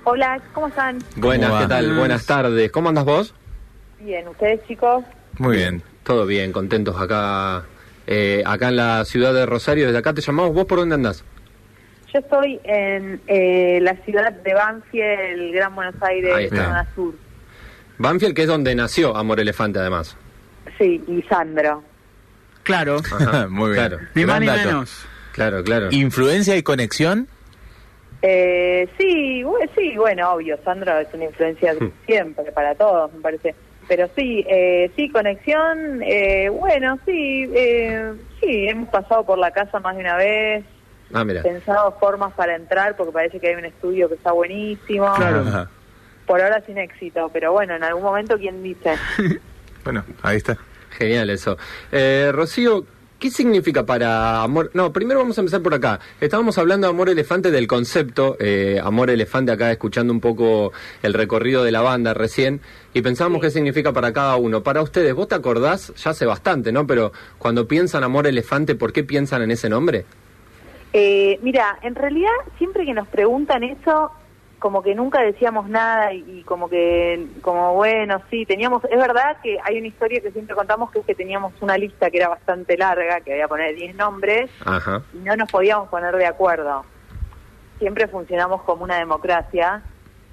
Hola, 0.04 0.40
¿cómo 0.52 0.68
están? 0.68 0.98
Buenas? 1.16 1.62
¿qué 1.62 1.68
tal? 1.68 1.94
Buenas 1.94 2.26
tardes. 2.26 2.70
¿Cómo 2.70 2.88
andas 2.88 3.04
vos? 3.04 3.34
Bien, 4.00 4.26
¿ustedes 4.28 4.60
chicos? 4.66 5.04
Muy 5.38 5.56
bien. 5.56 5.82
Todo 6.04 6.26
bien, 6.26 6.52
contentos 6.52 7.00
acá, 7.00 7.64
eh, 8.06 8.42
acá 8.44 8.68
en 8.68 8.76
la 8.76 9.04
ciudad 9.04 9.34
de 9.34 9.46
Rosario. 9.46 9.86
Desde 9.86 9.98
acá 9.98 10.14
te 10.14 10.22
llamamos. 10.22 10.54
¿Vos 10.54 10.64
por 10.64 10.78
dónde 10.78 10.94
andás? 10.94 11.22
Yo 12.12 12.18
estoy 12.20 12.60
en 12.64 13.20
eh, 13.28 13.78
la 13.82 13.94
ciudad 14.04 14.32
de 14.32 14.54
Banfield, 14.54 15.52
Gran 15.54 15.74
Buenos 15.74 15.94
Aires, 16.02 16.48
zona 16.50 16.86
sur. 16.94 17.14
Banfield, 17.98 18.34
que 18.34 18.42
es 18.42 18.48
donde 18.48 18.74
nació 18.74 19.16
Amor 19.16 19.38
Elefante, 19.40 19.78
además. 19.78 20.16
Sí, 20.78 21.02
y 21.06 21.22
Sandro. 21.22 21.82
Claro, 22.62 22.96
Ajá, 22.98 23.46
Muy 23.50 23.70
bien. 23.72 23.86
Claro, 23.86 23.98
ni 24.14 24.24
más 24.24 24.40
ni 24.40 24.46
dato. 24.46 24.66
menos. 24.66 25.06
claro, 25.32 25.62
claro. 25.62 25.88
¿Influencia 25.90 26.56
y 26.56 26.62
conexión? 26.62 27.28
Eh, 28.22 28.88
sí, 28.98 29.42
sí, 29.76 29.94
bueno, 29.96 30.32
obvio, 30.32 30.58
Sandro 30.64 30.98
es 30.98 31.08
una 31.14 31.24
influencia 31.24 31.74
Hmm. 31.74 31.90
siempre 32.06 32.52
para 32.52 32.74
todos, 32.74 33.12
me 33.14 33.20
parece. 33.20 33.54
Pero 33.88 34.08
sí, 34.14 34.44
eh, 34.48 34.90
sí, 34.94 35.08
conexión, 35.10 36.00
eh, 36.02 36.48
bueno, 36.48 36.98
sí, 37.06 37.48
eh, 37.54 38.12
sí, 38.40 38.68
hemos 38.68 38.88
pasado 38.90 39.24
por 39.24 39.38
la 39.38 39.50
casa 39.50 39.80
más 39.80 39.94
de 39.96 40.00
una 40.02 40.16
vez, 40.16 40.64
Ah, 41.12 41.24
mira. 41.24 41.42
pensado 41.42 41.92
formas 41.98 42.32
para 42.34 42.54
entrar, 42.56 42.96
porque 42.96 43.12
parece 43.12 43.40
que 43.40 43.48
hay 43.48 43.54
un 43.54 43.64
estudio 43.64 44.08
que 44.08 44.14
está 44.14 44.32
buenísimo. 44.32 45.12
Claro. 45.14 45.40
Ajá. 45.40 45.68
Por 46.26 46.40
ahora 46.40 46.62
sin 46.64 46.78
éxito, 46.78 47.28
pero 47.32 47.52
bueno, 47.52 47.74
en 47.74 47.82
algún 47.82 48.04
momento, 48.04 48.38
¿quién 48.38 48.62
dice? 48.62 48.96
Bueno, 49.84 50.04
ahí 50.22 50.36
está. 50.36 50.58
Genial 50.90 51.30
eso. 51.30 51.56
Eh, 51.90 52.30
Rocío, 52.32 52.84
¿qué 53.18 53.30
significa 53.30 53.86
para 53.86 54.42
Amor? 54.42 54.70
No, 54.74 54.92
primero 54.92 55.20
vamos 55.20 55.38
a 55.38 55.40
empezar 55.40 55.62
por 55.62 55.72
acá. 55.72 56.00
Estábamos 56.20 56.58
hablando 56.58 56.86
de 56.86 56.92
Amor 56.92 57.08
Elefante 57.08 57.50
del 57.50 57.66
concepto, 57.66 58.36
eh, 58.40 58.78
Amor 58.82 59.08
Elefante 59.08 59.52
acá 59.52 59.70
escuchando 59.72 60.12
un 60.12 60.20
poco 60.20 60.72
el 61.02 61.14
recorrido 61.14 61.64
de 61.64 61.72
la 61.72 61.80
banda 61.80 62.12
recién 62.12 62.60
y 62.92 63.00
pensábamos 63.02 63.40
qué 63.40 63.50
significa 63.50 63.92
para 63.92 64.12
cada 64.12 64.36
uno. 64.36 64.62
Para 64.62 64.82
ustedes, 64.82 65.14
vos 65.14 65.28
te 65.28 65.34
acordás, 65.34 65.94
ya 65.96 66.10
hace 66.10 66.26
bastante, 66.26 66.72
¿no? 66.72 66.86
Pero 66.86 67.12
cuando 67.38 67.66
piensan 67.66 68.04
Amor 68.04 68.26
Elefante, 68.26 68.74
¿por 68.74 68.92
qué 68.92 69.02
piensan 69.04 69.42
en 69.42 69.52
ese 69.52 69.68
nombre? 69.68 70.04
Eh, 70.92 71.38
mira, 71.42 71.78
en 71.82 71.94
realidad 71.94 72.30
siempre 72.58 72.84
que 72.84 72.94
nos 72.94 73.06
preguntan 73.08 73.62
eso, 73.62 74.10
como 74.58 74.82
que 74.82 74.94
nunca 74.94 75.22
decíamos 75.22 75.68
nada 75.68 76.12
y, 76.12 76.24
y 76.40 76.42
como 76.42 76.68
que, 76.68 77.26
como 77.40 77.74
bueno, 77.74 78.20
sí, 78.30 78.44
teníamos, 78.44 78.84
es 78.84 78.98
verdad 78.98 79.38
que 79.42 79.58
hay 79.64 79.78
una 79.78 79.86
historia 79.86 80.20
que 80.20 80.32
siempre 80.32 80.54
contamos 80.54 80.90
que 80.90 80.98
es 80.98 81.06
que 81.06 81.14
teníamos 81.14 81.52
una 81.62 81.78
lista 81.78 82.10
que 82.10 82.18
era 82.18 82.28
bastante 82.28 82.76
larga, 82.76 83.20
que 83.20 83.32
había 83.32 83.44
que 83.44 83.48
poner 83.48 83.74
10 83.74 83.94
nombres 83.94 84.50
Ajá. 84.66 85.02
y 85.14 85.18
no 85.18 85.34
nos 85.36 85.50
podíamos 85.50 85.88
poner 85.88 86.14
de 86.16 86.26
acuerdo. 86.26 86.84
Siempre 87.78 88.06
funcionamos 88.08 88.62
como 88.62 88.84
una 88.84 88.98
democracia 88.98 89.82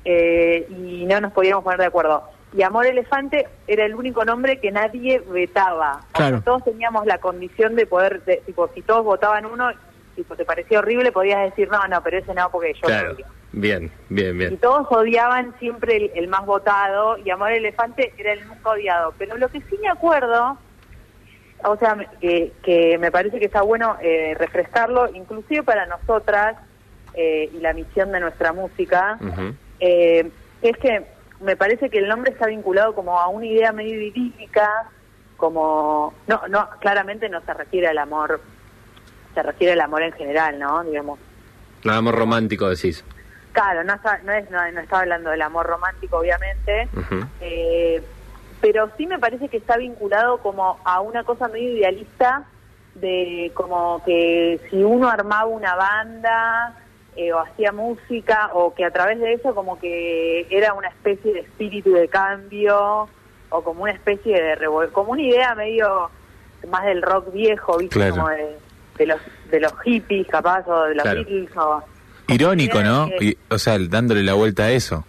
eh, 0.03 0.67
y 0.69 1.05
no 1.05 1.21
nos 1.21 1.31
podíamos 1.31 1.63
poner 1.63 1.79
de 1.79 1.85
acuerdo. 1.85 2.23
Y 2.53 2.63
Amor 2.63 2.85
Elefante 2.85 3.47
era 3.67 3.85
el 3.85 3.93
único 3.95 4.25
nombre 4.25 4.59
que 4.59 4.71
nadie 4.71 5.19
vetaba. 5.19 5.97
O 6.13 6.17
sea, 6.17 6.27
Claro. 6.29 6.41
todos 6.43 6.63
teníamos 6.65 7.05
la 7.05 7.19
condición 7.19 7.75
de 7.75 7.85
poder, 7.85 8.23
de- 8.23 8.37
tipo, 8.45 8.69
si 8.73 8.81
todos 8.81 9.03
votaban 9.05 9.45
uno, 9.45 9.69
tipo, 10.17 10.35
te 10.35 10.43
parecía 10.43 10.79
horrible, 10.79 11.11
podías 11.11 11.43
decir, 11.43 11.69
no, 11.69 11.79
no, 11.87 12.01
pero 12.03 12.17
ese 12.17 12.33
no, 12.33 12.49
porque 12.51 12.73
yo 12.73 12.87
Claro. 12.87 13.13
odio". 13.13 13.25
Bien, 13.53 13.89
bien, 14.09 14.35
Y 14.35 14.39
bien. 14.39 14.57
todos 14.57 14.87
odiaban 14.89 15.57
siempre 15.59 15.95
el, 15.95 16.11
el 16.15 16.27
más 16.27 16.45
votado 16.45 17.17
y 17.19 17.29
Amor 17.29 17.51
Elefante 17.51 18.13
era 18.17 18.33
el 18.33 18.45
nunca 18.47 18.71
odiado. 18.71 19.13
Pero 19.17 19.37
lo 19.37 19.47
que 19.47 19.61
sí 19.61 19.77
me 19.81 19.87
acuerdo, 19.89 20.57
o 21.63 21.77
sea, 21.77 21.95
que, 22.19 22.51
que 22.63 22.97
me 22.97 23.11
parece 23.11 23.39
que 23.39 23.45
está 23.45 23.61
bueno 23.61 23.95
eh, 24.01 24.35
refrescarlo, 24.37 25.07
inclusive 25.13 25.63
para 25.63 25.85
nosotras 25.85 26.57
eh, 27.13 27.49
y 27.53 27.59
la 27.59 27.73
misión 27.73 28.11
de 28.11 28.19
nuestra 28.19 28.51
música, 28.53 29.17
eh, 29.79 30.29
es 30.61 30.77
que 30.77 31.05
me 31.39 31.55
parece 31.55 31.89
que 31.89 31.99
el 31.99 32.07
nombre 32.07 32.31
está 32.31 32.47
vinculado 32.47 32.95
como 32.95 33.19
a 33.19 33.27
una 33.29 33.45
idea 33.45 33.71
medio 33.71 34.01
idílica, 34.01 34.89
como 35.37 36.13
no, 36.27 36.41
no, 36.49 36.67
claramente 36.81 37.29
no 37.29 37.41
se 37.41 37.53
refiere 37.53 37.87
al 37.87 37.97
amor, 37.99 38.41
se 39.37 39.43
refiere 39.43 39.73
al 39.73 39.81
amor 39.81 40.01
en 40.01 40.13
general, 40.13 40.57
¿no? 40.57 40.83
Digamos. 40.83 41.19
Nada 41.83 42.01
más 42.01 42.15
romántico 42.15 42.67
decís. 42.69 43.05
Claro, 43.51 43.83
no, 43.83 43.93
está, 43.93 44.17
no, 44.23 44.31
es, 44.31 44.49
no, 44.49 44.71
no 44.71 44.79
está 44.79 45.01
hablando 45.01 45.29
del 45.29 45.41
amor 45.43 45.67
romántico, 45.67 46.17
obviamente, 46.17 46.87
eh, 47.41 48.01
pero 48.61 48.89
sí 48.97 49.05
me 49.05 49.19
parece 49.19 49.47
que 49.47 49.57
está 49.57 49.77
vinculado 49.77 50.39
como 50.39 50.79
a 50.83 51.01
una 51.01 51.23
cosa 51.23 51.47
medio 51.49 51.71
idealista 51.71 52.45
de 52.95 53.51
como 53.53 54.03
que 54.05 54.59
si 54.69 54.83
uno 54.83 55.07
armaba 55.07 55.45
una 55.45 55.75
banda 55.75 56.73
eh, 57.15 57.31
o 57.31 57.39
hacía 57.39 57.71
música 57.71 58.49
o 58.53 58.73
que 58.73 58.85
a 58.85 58.91
través 58.91 59.19
de 59.19 59.33
eso 59.33 59.53
como 59.53 59.79
que 59.79 60.47
era 60.49 60.73
una 60.73 60.87
especie 60.87 61.33
de 61.33 61.39
espíritu 61.41 61.93
de 61.93 62.07
cambio 62.07 63.07
o 63.49 63.61
como 63.61 63.83
una 63.83 63.91
especie 63.91 64.41
de 64.41 64.89
como 64.91 65.11
una 65.11 65.21
idea 65.21 65.53
medio 65.53 66.09
más 66.69 66.85
del 66.85 67.03
rock 67.03 67.31
viejo, 67.31 67.77
¿viste? 67.77 67.95
Claro. 67.95 68.15
Como 68.15 68.29
de, 68.29 68.66
de 68.97 69.05
los 69.05 69.21
de 69.51 69.59
los 69.59 69.73
hippies 69.83 70.27
capaz 70.27 70.67
o 70.67 70.83
de 70.85 70.95
los 70.95 71.03
Claro. 71.03 71.23
Beatles 71.23 71.57
o 71.57 71.83
Irónico, 72.29 72.81
¿no? 72.81 73.09
Y, 73.21 73.37
o 73.49 73.57
sea, 73.57 73.77
dándole 73.79 74.21
la 74.23 74.33
vuelta 74.33 74.63
a 74.63 74.71
eso. 74.71 75.05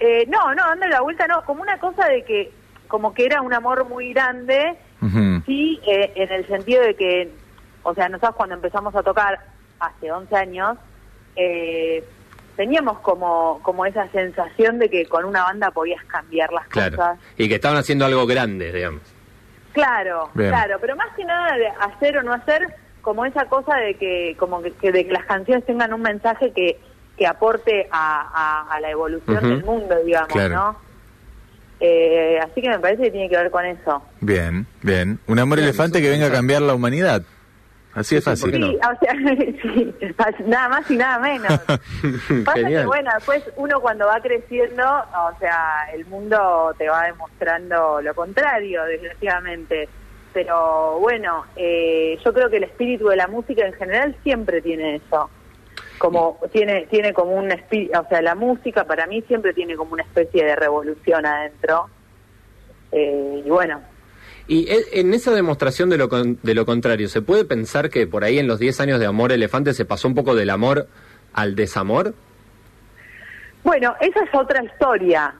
Eh, 0.00 0.26
no, 0.28 0.54
no, 0.54 0.64
dándole 0.66 0.92
la 0.92 1.00
vuelta, 1.00 1.26
no, 1.26 1.44
como 1.44 1.62
una 1.62 1.78
cosa 1.78 2.06
de 2.08 2.24
que, 2.24 2.52
como 2.88 3.14
que 3.14 3.24
era 3.26 3.40
un 3.42 3.52
amor 3.52 3.84
muy 3.88 4.12
grande, 4.12 4.76
sí, 5.46 5.80
eh, 5.86 6.12
en 6.16 6.32
el 6.32 6.46
sentido 6.46 6.82
de 6.82 6.94
que, 6.94 7.30
o 7.82 7.94
sea, 7.94 8.08
nosotros 8.08 8.34
cuando 8.36 8.54
empezamos 8.56 8.94
a 8.94 9.02
tocar 9.02 9.38
hace 9.80 10.10
11 10.10 10.34
años, 10.36 10.76
eh, 11.36 12.02
teníamos 12.56 12.98
como, 13.00 13.60
como 13.62 13.86
esa 13.86 14.08
sensación 14.08 14.78
de 14.80 14.88
que 14.90 15.06
con 15.06 15.24
una 15.24 15.44
banda 15.44 15.70
podías 15.70 16.02
cambiar 16.06 16.52
las 16.52 16.66
Claro. 16.68 16.96
cosas. 16.96 17.18
Y 17.36 17.48
que 17.48 17.56
estaban 17.56 17.78
haciendo 17.78 18.04
algo 18.06 18.26
grande, 18.26 18.72
digamos. 18.72 19.02
Claro, 19.78 20.28
Bien. 20.34 20.50
claro, 20.50 20.78
pero 20.80 20.96
más 20.96 21.06
que 21.16 21.24
nada 21.24 21.56
de 21.56 21.68
hacer 21.68 22.18
o 22.18 22.22
no 22.22 22.32
hacer, 22.32 22.66
como 23.00 23.24
esa 23.24 23.44
cosa 23.46 23.76
de 23.76 23.94
que, 23.94 24.34
como 24.38 24.60
que, 24.60 24.72
que 24.72 24.90
de 24.90 25.06
que 25.06 25.12
las 25.12 25.24
canciones 25.24 25.64
tengan 25.66 25.92
un 25.92 26.02
mensaje 26.02 26.52
que, 26.52 26.80
que 27.16 27.26
aporte 27.26 27.88
a, 27.92 28.66
a- 28.68 28.74
a 28.74 28.80
la 28.80 28.90
evolución 28.90 29.40
del 29.40 29.64
mundo, 29.64 29.94
digamos, 30.04 30.28
Claro. 30.32 30.54
¿no? 30.54 30.76
Eh, 31.80 32.40
así 32.42 32.60
que 32.60 32.68
me 32.70 32.78
parece 32.80 33.04
que 33.04 33.10
tiene 33.12 33.28
que 33.28 33.36
ver 33.36 33.50
con 33.52 33.64
eso. 33.64 34.02
Bien, 34.20 34.66
bien. 34.82 35.20
Un 35.28 35.38
amor 35.38 35.60
elefante 35.60 36.02
que 36.02 36.10
venga 36.10 36.26
a 36.26 36.32
cambiar 36.32 36.62
la 36.62 36.74
humanidad. 36.74 37.22
Así 37.94 38.16
sí, 38.16 38.22
¿por 38.22 38.36
fácil. 38.36 38.60
no? 38.60 38.68
Sí, 38.68 38.76
o 38.76 38.98
sea, 39.00 40.32
sí, 40.36 40.44
nada 40.46 40.68
más 40.68 40.90
y 40.90 40.96
nada 40.96 41.18
menos. 41.18 41.58
Pasa 42.44 42.68
que, 42.68 42.84
bueno, 42.84 43.10
después 43.14 43.42
uno 43.56 43.80
cuando 43.80 44.06
va 44.06 44.20
creciendo, 44.20 44.84
o 44.84 45.38
sea, 45.38 45.88
el 45.92 46.06
mundo 46.06 46.74
te 46.76 46.88
va 46.88 47.04
demostrando 47.04 48.00
lo 48.00 48.14
contrario, 48.14 48.84
desgraciadamente. 48.84 49.88
Pero 50.32 50.98
bueno, 51.00 51.46
eh, 51.56 52.18
yo 52.24 52.32
creo 52.32 52.50
que 52.50 52.58
el 52.58 52.64
espíritu 52.64 53.08
de 53.08 53.16
la 53.16 53.26
música 53.26 53.66
en 53.66 53.72
general 53.72 54.14
siempre 54.22 54.60
tiene 54.60 54.96
eso. 54.96 55.30
Como 55.96 56.38
tiene 56.52 56.86
tiene 56.86 57.12
como 57.12 57.32
un 57.32 57.50
espíritu, 57.50 57.98
o 57.98 58.06
sea, 58.08 58.22
la 58.22 58.34
música 58.34 58.84
para 58.84 59.06
mí 59.06 59.22
siempre 59.22 59.52
tiene 59.52 59.74
como 59.74 59.94
una 59.94 60.02
especie 60.02 60.44
de 60.44 60.54
revolución 60.54 61.26
adentro. 61.26 61.88
Eh, 62.92 63.42
y 63.44 63.48
bueno, 63.48 63.80
Y 64.48 64.66
e- 64.72 65.00
en 65.00 65.12
esa 65.14 65.30
demostración 65.32 65.90
de 65.90 65.98
lo, 65.98 66.08
con- 66.08 66.38
de 66.42 66.54
lo 66.54 66.64
contrario, 66.66 67.08
¿se 67.08 67.20
puede 67.22 67.44
pensar 67.44 67.90
que 67.90 68.06
por 68.06 68.24
ahí 68.24 68.38
en 68.38 68.46
los 68.48 68.58
10 68.58 68.80
años 68.80 68.98
de 68.98 69.06
Amor 69.06 69.30
Elefante 69.30 69.74
se 69.74 69.84
pasó 69.84 70.08
un 70.08 70.14
poco 70.14 70.34
del 70.34 70.48
amor 70.50 70.88
al 71.34 71.54
desamor? 71.54 72.14
Bueno, 73.62 73.94
esa 74.00 74.24
es 74.24 74.30
otra 74.34 74.62
historia, 74.64 75.34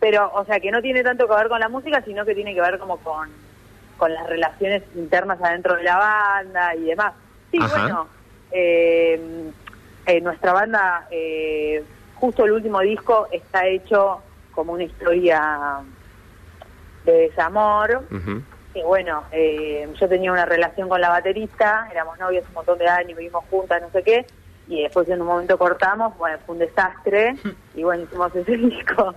pero, 0.00 0.30
o 0.34 0.44
sea, 0.46 0.60
que 0.60 0.70
no 0.70 0.80
tiene 0.80 1.02
tanto 1.02 1.28
que 1.28 1.34
ver 1.34 1.48
con 1.48 1.60
la 1.60 1.68
música, 1.68 2.02
sino 2.04 2.24
que 2.24 2.34
tiene 2.34 2.54
que 2.54 2.60
ver 2.60 2.78
como 2.78 2.96
con, 2.98 3.28
con 3.98 4.12
las 4.14 4.26
relaciones 4.26 4.82
internas 4.96 5.38
adentro 5.42 5.76
de 5.76 5.82
la 5.82 5.96
banda 5.98 6.74
y 6.74 6.84
demás. 6.84 7.12
Sí, 7.50 7.58
Ajá. 7.60 7.78
bueno, 7.82 8.08
eh, 8.52 9.20
eh, 10.06 10.20
nuestra 10.22 10.54
banda, 10.54 11.06
eh, 11.10 11.84
justo 12.14 12.46
el 12.46 12.52
último 12.52 12.80
disco 12.80 13.28
está 13.30 13.66
hecho 13.66 14.22
como 14.54 14.72
una 14.72 14.84
historia 14.84 15.80
de 17.04 17.12
desamor. 17.12 18.04
Ujú. 18.10 18.42
Y 18.74 18.82
bueno, 18.82 19.24
eh, 19.32 19.88
yo 19.98 20.08
tenía 20.08 20.30
una 20.32 20.44
relación 20.44 20.88
con 20.88 21.00
la 21.00 21.08
baterista, 21.08 21.88
éramos 21.90 22.18
novios 22.18 22.44
un 22.48 22.54
montón 22.54 22.78
de 22.78 22.86
años, 22.88 23.16
vivimos 23.18 23.44
juntas, 23.50 23.80
no 23.82 23.90
sé 23.90 24.02
qué, 24.02 24.26
y 24.68 24.82
después 24.82 25.08
en 25.08 25.20
un 25.22 25.26
momento 25.26 25.56
cortamos, 25.58 26.16
bueno, 26.18 26.36
fue 26.46 26.54
un 26.54 26.58
desastre, 26.60 27.34
y 27.74 27.82
bueno, 27.82 28.04
hicimos 28.04 28.34
ese 28.36 28.56
disco. 28.56 29.14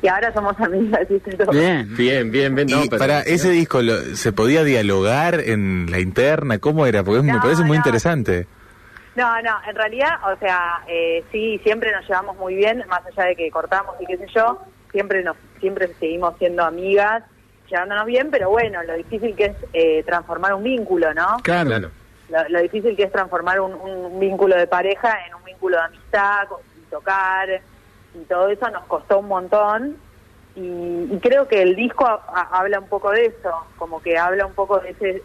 y 0.00 0.08
ahora 0.08 0.32
somos 0.32 0.58
amigas, 0.60 1.06
y 1.10 1.18
todo. 1.18 1.50
Bien. 1.50 1.94
Bien, 1.96 2.30
bien, 2.30 2.54
bien. 2.54 2.68
No, 2.70 2.84
y 2.84 2.88
pero- 2.88 3.00
para 3.00 3.20
ese 3.22 3.50
disco, 3.50 3.82
lo- 3.82 4.00
¿se 4.14 4.32
podía 4.32 4.62
dialogar 4.64 5.40
en 5.40 5.90
la 5.90 5.98
interna? 5.98 6.58
¿Cómo 6.58 6.86
era? 6.86 7.02
Porque 7.02 7.22
me 7.22 7.32
No, 7.32 7.40
parece 7.40 7.62
muy 7.62 7.76
no. 7.76 7.82
interesante. 7.82 8.46
No, 9.16 9.42
no, 9.42 9.50
en 9.68 9.74
realidad, 9.74 10.10
o 10.32 10.38
sea, 10.38 10.84
eh, 10.86 11.24
sí, 11.32 11.58
siempre 11.64 11.90
nos 11.90 12.06
llevamos 12.08 12.36
muy 12.36 12.54
bien, 12.54 12.84
más 12.88 13.02
allá 13.04 13.24
de 13.28 13.34
que 13.36 13.50
cortamos 13.50 13.96
y 14.00 14.06
qué 14.06 14.16
sé 14.16 14.26
yo, 14.32 14.60
siempre 14.92 15.22
nos 15.22 15.36
siempre 15.60 15.94
seguimos 15.98 16.36
siendo 16.38 16.64
amigas, 16.64 17.24
llevándonos 17.68 18.06
bien, 18.06 18.30
pero 18.30 18.48
bueno, 18.50 18.82
lo 18.82 18.94
difícil 18.94 19.34
que 19.36 19.44
es 19.46 19.56
eh, 19.72 20.02
transformar 20.04 20.54
un 20.54 20.62
vínculo, 20.62 21.12
¿no? 21.14 21.36
Claro. 21.42 21.68
Claro. 21.70 21.92
lo, 22.28 22.48
lo 22.48 22.60
difícil 22.60 22.96
que 22.96 23.04
es 23.04 23.12
transformar 23.12 23.60
un, 23.60 23.74
un 23.74 24.18
vínculo 24.20 24.56
de 24.56 24.66
pareja 24.66 25.18
en 25.26 25.34
un 25.34 25.44
vínculo 25.44 25.76
de 25.78 25.82
amistad, 25.84 26.46
y 26.76 26.84
tocar, 26.86 27.48
y 28.14 28.24
todo 28.26 28.48
eso 28.48 28.68
nos 28.70 28.86
costó 28.86 29.18
un 29.18 29.28
montón. 29.28 29.96
Y, 30.54 31.08
y 31.10 31.20
creo 31.20 31.46
que 31.46 31.62
el 31.62 31.76
disco 31.76 32.06
ha- 32.06 32.24
ha- 32.28 32.58
habla 32.58 32.80
un 32.80 32.88
poco 32.88 33.10
de 33.10 33.26
eso, 33.26 33.50
como 33.76 34.00
que 34.00 34.16
habla 34.18 34.46
un 34.46 34.54
poco 34.54 34.78
de 34.80 34.90
ese 34.90 35.24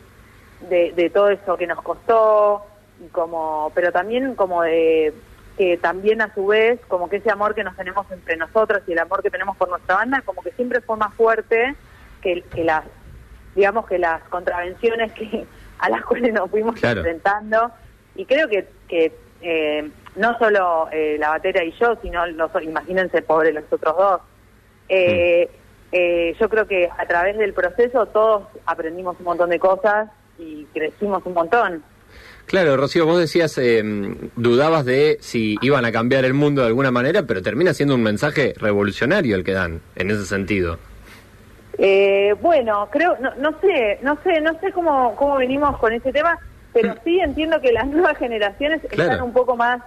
de, 0.59 0.93
de 0.93 1.09
todo 1.09 1.29
eso 1.29 1.57
que 1.57 1.67
nos 1.67 1.81
costó, 1.81 2.65
y 2.99 3.09
como 3.09 3.71
pero 3.75 3.91
también 3.91 4.35
como 4.35 4.61
de 4.63 5.13
que 5.57 5.77
también 5.77 6.21
a 6.21 6.33
su 6.33 6.47
vez, 6.47 6.79
como 6.87 7.09
que 7.09 7.17
ese 7.17 7.29
amor 7.29 7.53
que 7.53 7.63
nos 7.63 7.75
tenemos 7.75 8.09
entre 8.11 8.37
nosotros 8.37 8.81
y 8.87 8.93
el 8.93 8.99
amor 8.99 9.21
que 9.21 9.29
tenemos 9.29 9.55
por 9.57 9.69
nuestra 9.69 9.95
banda, 9.95 10.21
como 10.25 10.41
que 10.41 10.51
siempre 10.51 10.81
fue 10.81 10.97
más 10.97 11.13
fuerte 11.13 11.75
que, 12.21 12.41
que 12.41 12.63
las, 12.63 12.83
digamos 13.55 13.85
que 13.85 13.99
las 13.99 14.23
contravenciones 14.29 15.11
que 15.13 15.45
a 15.79 15.89
las 15.89 16.03
cuales 16.05 16.33
nos 16.33 16.49
fuimos 16.49 16.79
Claro. 16.79 17.01
enfrentando. 17.01 17.71
Y 18.15 18.25
creo 18.25 18.47
que, 18.47 18.67
que 18.87 19.11
eh, 19.41 19.91
no 20.15 20.37
solo 20.37 20.87
eh, 20.91 21.17
la 21.19 21.29
batera 21.29 21.63
y 21.63 21.71
yo, 21.73 21.97
sino 22.01 22.25
los, 22.27 22.51
imagínense, 22.61 23.21
pobre 23.21 23.51
los 23.53 23.63
otros 23.71 23.95
dos. 23.97 24.21
Eh, 24.89 25.49
eh, 25.91 26.35
yo 26.39 26.49
creo 26.49 26.67
que 26.67 26.89
a 26.97 27.05
través 27.05 27.37
del 27.37 27.53
proceso 27.53 28.05
todos 28.07 28.43
aprendimos 28.65 29.17
un 29.19 29.25
montón 29.25 29.49
de 29.49 29.59
cosas 29.59 30.09
y 30.39 30.65
crecimos 30.73 31.23
un 31.25 31.33
montón. 31.33 31.83
Claro, 32.45 32.77
Rocío, 32.77 33.05
vos 33.05 33.19
decías, 33.19 33.57
eh, 33.57 33.81
dudabas 34.35 34.85
de 34.85 35.17
si 35.21 35.57
iban 35.61 35.85
a 35.85 35.91
cambiar 35.91 36.23
el 36.25 36.33
mundo 36.33 36.61
de 36.61 36.67
alguna 36.67 36.91
manera, 36.91 37.23
pero 37.23 37.41
termina 37.41 37.73
siendo 37.73 37.95
un 37.95 38.03
mensaje 38.03 38.53
revolucionario 38.57 39.35
el 39.35 39.43
que 39.43 39.53
dan, 39.53 39.81
en 39.95 40.11
ese 40.11 40.25
sentido. 40.25 40.77
Eh, 41.79 42.35
bueno, 42.41 42.87
creo, 42.91 43.17
no, 43.19 43.33
no 43.35 43.59
sé, 43.59 43.97
no 44.03 44.19
sé, 44.23 44.39
no 44.41 44.59
sé 44.59 44.71
cómo, 44.71 45.15
cómo 45.15 45.37
venimos 45.37 45.77
con 45.79 45.93
ese 45.93 46.11
tema, 46.11 46.37
pero 46.71 46.95
sí 47.03 47.19
entiendo 47.19 47.59
que 47.61 47.71
las 47.71 47.87
nuevas 47.89 48.17
generaciones 48.17 48.83
están 48.83 49.21
un 49.21 49.33
poco 49.33 49.55
más, 49.55 49.81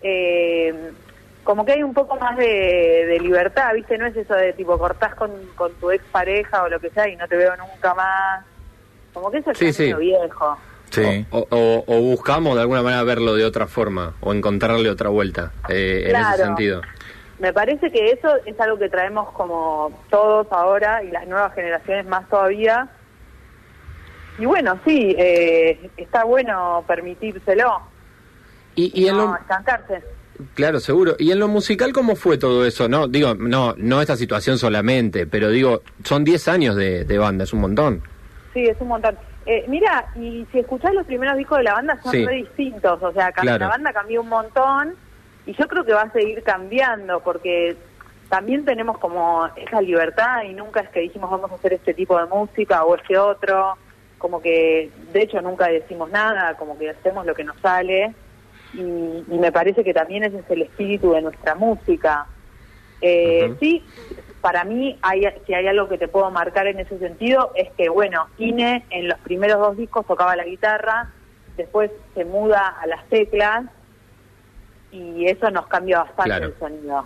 eh, 0.00 0.72
como 1.44 1.66
que 1.66 1.72
hay 1.72 1.82
un 1.82 1.92
poco 1.92 2.16
más 2.16 2.36
de, 2.38 3.04
de 3.06 3.20
libertad, 3.20 3.74
¿viste? 3.74 3.98
No 3.98 4.06
es 4.06 4.16
eso 4.16 4.34
de 4.34 4.52
tipo 4.54 4.78
cortás 4.78 5.14
con, 5.14 5.30
con 5.56 5.72
tu 5.74 5.90
ex 5.90 6.02
pareja 6.12 6.62
o 6.62 6.68
lo 6.68 6.80
que 6.80 6.90
sea 6.90 7.08
y 7.08 7.16
no 7.16 7.26
te 7.28 7.36
veo 7.36 7.52
nunca 7.56 7.92
más. 7.94 8.44
Como 9.12 9.30
que 9.30 9.38
eso 9.38 9.50
Sí, 9.54 9.66
es 9.66 9.76
sí. 9.76 9.82
medio 9.84 9.98
viejo. 9.98 10.58
Sí. 10.90 11.26
O, 11.30 11.46
o- 11.50 11.84
o 11.86 12.00
buscamos 12.00 12.54
de 12.54 12.62
alguna 12.62 12.82
manera 12.82 13.02
verlo 13.02 13.34
de 13.34 13.44
otra 13.44 13.66
forma, 13.66 14.14
o 14.20 14.32
encontrarle 14.32 14.88
otra 14.90 15.08
vuelta, 15.10 15.52
eh, 15.68 16.06
en 16.08 16.16
ese 16.16 16.36
sentido. 16.44 16.82
Me 17.38 17.52
parece 17.52 17.90
que 17.92 18.10
eso 18.10 18.28
es 18.46 18.58
algo 18.60 18.78
que 18.78 18.88
traemos 18.88 19.30
como 19.32 19.92
todos 20.10 20.46
ahora 20.50 21.02
y 21.04 21.10
las 21.10 21.26
nuevas 21.28 21.54
generaciones 21.54 22.06
más 22.06 22.28
todavía. 22.28 22.88
Y 24.38 24.44
bueno, 24.46 24.78
sí, 24.84 25.14
eh, 25.18 25.90
está 25.96 26.24
bueno 26.24 26.84
permitírselo, 26.86 27.80
Y, 28.74 28.90
y 29.04 29.08
en 29.08 29.16
no 29.16 29.26
lo, 29.26 29.36
estancarse. 29.36 30.02
claro, 30.54 30.78
seguro. 30.80 31.16
¿Y 31.18 31.30
en 31.32 31.38
lo 31.40 31.48
musical 31.48 31.92
cómo 31.92 32.14
fue 32.16 32.38
todo 32.38 32.64
eso? 32.64 32.88
No, 32.88 33.08
digo, 33.08 33.34
no, 33.34 33.74
no 33.76 34.00
esta 34.00 34.16
situación 34.16 34.58
solamente, 34.58 35.26
pero 35.26 35.48
digo, 35.50 35.82
son 36.04 36.24
10 36.24 36.48
años 36.48 36.76
de, 36.76 37.04
de 37.04 37.18
banda, 37.18 37.44
es 37.44 37.52
un 37.52 37.60
montón. 37.60 38.02
Sí, 38.54 38.64
es 38.64 38.76
un 38.80 38.88
montón. 38.88 39.16
Eh, 39.50 39.64
mira, 39.66 40.04
y 40.14 40.46
si 40.52 40.58
escuchás 40.58 40.92
los 40.92 41.06
primeros 41.06 41.34
discos 41.38 41.56
de 41.56 41.64
la 41.64 41.72
banda 41.72 41.98
son 42.02 42.12
Sí. 42.12 42.26
re 42.26 42.34
distintos, 42.34 43.02
o 43.02 43.12
sea, 43.12 43.32
Claro. 43.32 43.58
la 43.64 43.68
banda 43.68 43.94
cambió 43.94 44.20
un 44.20 44.28
montón 44.28 44.94
y 45.46 45.54
yo 45.54 45.66
creo 45.66 45.86
que 45.86 45.94
va 45.94 46.02
a 46.02 46.12
seguir 46.12 46.42
cambiando 46.42 47.20
porque 47.20 47.74
también 48.28 48.66
tenemos 48.66 48.98
como 48.98 49.48
esa 49.56 49.80
libertad 49.80 50.42
y 50.42 50.52
nunca 50.52 50.80
es 50.80 50.90
que 50.90 51.00
dijimos 51.00 51.30
vamos 51.30 51.50
a 51.50 51.54
hacer 51.54 51.72
este 51.72 51.94
tipo 51.94 52.18
de 52.18 52.26
música 52.26 52.84
o 52.84 52.94
este 52.94 53.16
otro, 53.16 53.78
como 54.18 54.42
que 54.42 54.90
de 55.14 55.22
hecho 55.22 55.40
nunca 55.40 55.68
decimos 55.68 56.10
nada, 56.10 56.54
como 56.58 56.76
que 56.78 56.90
hacemos 56.90 57.24
lo 57.24 57.34
que 57.34 57.44
nos 57.44 57.58
sale 57.60 58.12
y, 58.74 58.80
y 58.82 59.38
me 59.40 59.50
parece 59.50 59.82
que 59.82 59.94
también 59.94 60.24
ese 60.24 60.40
es 60.40 60.50
el 60.50 60.60
espíritu 60.60 61.12
de 61.12 61.22
nuestra 61.22 61.54
música. 61.54 62.26
Eh. 63.00 63.54
Sí, 63.60 63.82
para 64.40 64.64
mí, 64.64 64.98
hay, 65.02 65.26
si 65.46 65.54
hay 65.54 65.66
algo 65.66 65.88
que 65.88 65.98
te 65.98 66.08
puedo 66.08 66.30
marcar 66.30 66.66
en 66.66 66.78
ese 66.78 66.98
sentido, 66.98 67.52
es 67.54 67.70
que, 67.72 67.88
bueno, 67.88 68.28
Ine 68.38 68.84
en 68.90 69.08
los 69.08 69.18
primeros 69.20 69.58
dos 69.58 69.76
discos 69.76 70.06
tocaba 70.06 70.36
la 70.36 70.44
guitarra, 70.44 71.10
después 71.56 71.90
se 72.14 72.24
muda 72.24 72.76
a 72.80 72.86
las 72.86 73.04
teclas 73.08 73.64
y 74.92 75.26
eso 75.26 75.50
nos 75.50 75.66
cambia 75.66 75.98
bastante 75.98 76.24
Claro. 76.24 76.46
el 76.46 76.58
sonido. 76.58 77.04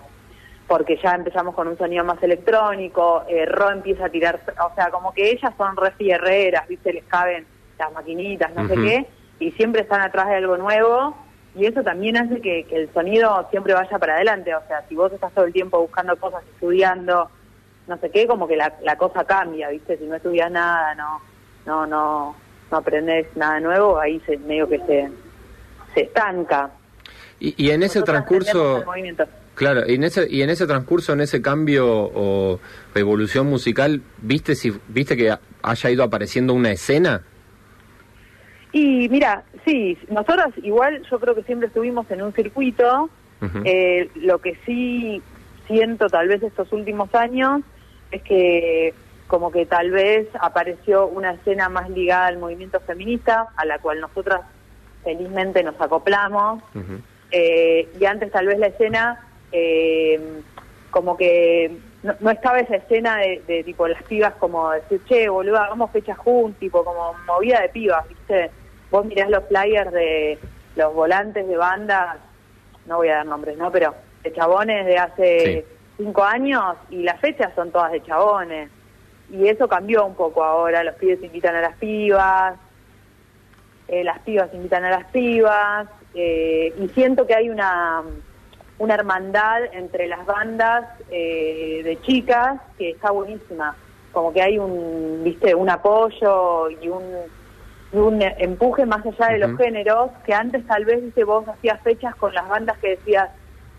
Porque 0.68 0.96
ya 1.02 1.14
empezamos 1.14 1.54
con 1.54 1.68
un 1.68 1.76
sonido 1.76 2.04
más 2.04 2.22
electrónico, 2.22 3.24
eh, 3.28 3.46
Ro 3.46 3.70
empieza 3.70 4.06
a 4.06 4.08
tirar, 4.08 4.40
o 4.64 4.74
sea, 4.74 4.90
como 4.90 5.12
que 5.12 5.30
ellas 5.30 5.52
son 5.56 5.76
re 5.76 5.90
fierreras, 5.92 6.68
¿viste? 6.68 6.92
Les 6.92 7.04
caben 7.04 7.46
las 7.78 7.92
maquinitas, 7.92 8.54
no 8.54 8.68
sé 8.68 8.74
qué, 8.74 9.06
y 9.40 9.50
siempre 9.52 9.82
están 9.82 10.00
atrás 10.02 10.28
de 10.28 10.36
algo 10.36 10.56
nuevo 10.56 11.16
y 11.54 11.66
eso 11.66 11.82
también 11.82 12.16
hace 12.16 12.40
que, 12.40 12.64
que 12.64 12.76
el 12.76 12.92
sonido 12.94 13.46
siempre 13.50 13.74
vaya 13.74 13.98
para 13.98 14.14
adelante. 14.14 14.54
O 14.54 14.62
sea, 14.66 14.84
si 14.88 14.94
vos 14.94 15.12
estás 15.12 15.32
todo 15.32 15.44
el 15.44 15.52
tiempo 15.52 15.80
buscando 15.80 16.16
cosas, 16.16 16.42
estudiando, 16.54 17.28
no 17.86 17.98
sé 17.98 18.10
qué, 18.10 18.26
como 18.26 18.48
que 18.48 18.56
la, 18.56 18.74
la 18.82 18.96
cosa 18.96 19.24
cambia, 19.24 19.68
¿viste? 19.68 19.98
Si 19.98 20.04
no 20.04 20.16
estudias 20.16 20.50
nada, 20.50 20.94
no 20.94 21.20
no 21.66 21.86
no 21.86 22.34
no 22.70 22.76
aprendes 22.76 23.26
nada 23.36 23.60
nuevo, 23.60 23.98
ahí 23.98 24.20
se 24.20 24.38
medio 24.38 24.68
que 24.68 24.78
se 24.78 25.10
se 25.94 26.00
estanca. 26.02 26.70
Y, 27.38 27.54
y 27.62 27.70
en 27.70 27.82
ese 27.82 28.02
transcurso, 28.02 28.84
claro, 29.54 29.82
y 29.86 29.96
en 29.96 30.04
ese 30.04 30.26
y 30.30 30.42
en 30.42 30.48
ese 30.48 30.66
transcurso, 30.66 31.12
en 31.12 31.20
ese 31.20 31.42
cambio 31.42 31.86
o 31.86 32.60
evolución 32.94 33.46
musical, 33.46 34.00
viste 34.18 34.54
si 34.54 34.72
viste 34.88 35.16
que 35.16 35.36
haya 35.62 35.90
ido 35.90 36.02
apareciendo 36.02 36.54
una 36.54 36.70
escena. 36.70 37.22
Y 38.72 39.08
mira, 39.10 39.44
sí, 39.64 39.98
nosotros 40.08 40.54
igual 40.62 41.02
yo 41.10 41.20
creo 41.20 41.34
que 41.34 41.42
siempre 41.42 41.68
estuvimos 41.68 42.10
en 42.10 42.22
un 42.22 42.32
circuito. 42.32 43.10
Eh, 43.64 44.08
lo 44.14 44.38
que 44.38 44.56
sí 44.64 45.20
siento 45.66 46.08
tal 46.08 46.28
vez 46.28 46.44
estos 46.44 46.72
últimos 46.72 47.12
años 47.12 47.62
es 48.12 48.22
que 48.22 48.94
como 49.26 49.50
que 49.50 49.66
tal 49.66 49.90
vez 49.90 50.28
apareció 50.40 51.08
una 51.08 51.32
escena 51.32 51.68
más 51.68 51.90
ligada 51.90 52.26
al 52.26 52.38
movimiento 52.38 52.78
feminista, 52.80 53.48
a 53.56 53.64
la 53.64 53.78
cual 53.80 54.00
nosotras 54.00 54.42
felizmente 55.02 55.62
nos 55.64 55.80
acoplamos. 55.80 56.62
Eh, 57.32 57.88
y 57.98 58.04
antes 58.04 58.30
tal 58.30 58.46
vez 58.46 58.58
la 58.58 58.68
escena 58.68 59.26
eh, 59.50 60.20
como 60.90 61.16
que 61.16 61.78
no, 62.02 62.14
no 62.20 62.30
estaba 62.30 62.60
esa 62.60 62.76
escena 62.76 63.16
de, 63.16 63.42
de, 63.46 63.64
tipo 63.64 63.88
las 63.88 64.02
pibas 64.02 64.34
como 64.34 64.70
decir 64.70 65.00
che 65.08 65.28
boludo 65.28 65.56
hagamos 65.56 65.90
fechas 65.90 66.18
juntos 66.18 66.60
tipo 66.60 66.84
como 66.84 67.14
movida 67.26 67.62
de 67.62 67.70
pibas 67.70 68.06
viste 68.06 68.50
vos 68.92 69.04
mirás 69.04 69.28
los 69.28 69.44
flyers 69.48 69.90
de 69.90 70.38
los 70.76 70.94
volantes 70.94 71.48
de 71.48 71.56
bandas 71.56 72.18
no 72.86 72.98
voy 72.98 73.08
a 73.08 73.16
dar 73.16 73.26
nombres 73.26 73.58
no 73.58 73.72
pero 73.72 73.94
de 74.22 74.32
chabones 74.32 74.86
de 74.86 74.98
hace 74.98 75.66
cinco 75.96 76.22
años 76.22 76.76
y 76.90 77.02
las 77.02 77.20
fechas 77.20 77.52
son 77.56 77.72
todas 77.72 77.90
de 77.90 78.00
chabones. 78.04 78.70
Y 79.32 79.48
eso 79.48 79.66
cambió 79.66 80.06
un 80.06 80.14
poco 80.14 80.44
ahora 80.44 80.84
los 80.84 80.94
pibes 80.94 81.20
invitan 81.22 81.56
a 81.56 81.60
las 81.60 81.76
pibas 81.76 82.56
eh, 83.92 84.04
las 84.04 84.20
pibas 84.20 84.48
invitan 84.54 84.84
a 84.84 84.90
las 84.90 85.04
pibas, 85.10 85.86
eh, 86.14 86.72
y 86.78 86.88
siento 86.88 87.26
que 87.26 87.34
hay 87.34 87.50
una, 87.50 88.02
una 88.78 88.94
hermandad 88.94 89.64
entre 89.72 90.06
las 90.06 90.24
bandas 90.24 90.86
eh, 91.10 91.82
de 91.84 92.00
chicas 92.00 92.58
que 92.78 92.90
está 92.90 93.10
buenísima, 93.10 93.76
como 94.12 94.32
que 94.32 94.40
hay 94.40 94.58
un, 94.58 95.20
viste, 95.22 95.54
un 95.54 95.68
apoyo 95.68 96.70
y 96.70 96.88
un, 96.88 97.04
un 97.92 98.22
empuje 98.22 98.86
más 98.86 99.04
allá 99.04 99.32
de 99.32 99.38
los 99.38 99.56
géneros, 99.58 100.10
que 100.24 100.32
antes 100.34 100.66
tal 100.66 100.84
vez, 100.84 101.02
viste, 101.02 101.24
vos 101.24 101.46
hacías 101.48 101.80
fechas 101.82 102.14
con 102.16 102.32
las 102.34 102.48
bandas 102.48 102.78
que 102.78 102.90
decías, 102.90 103.28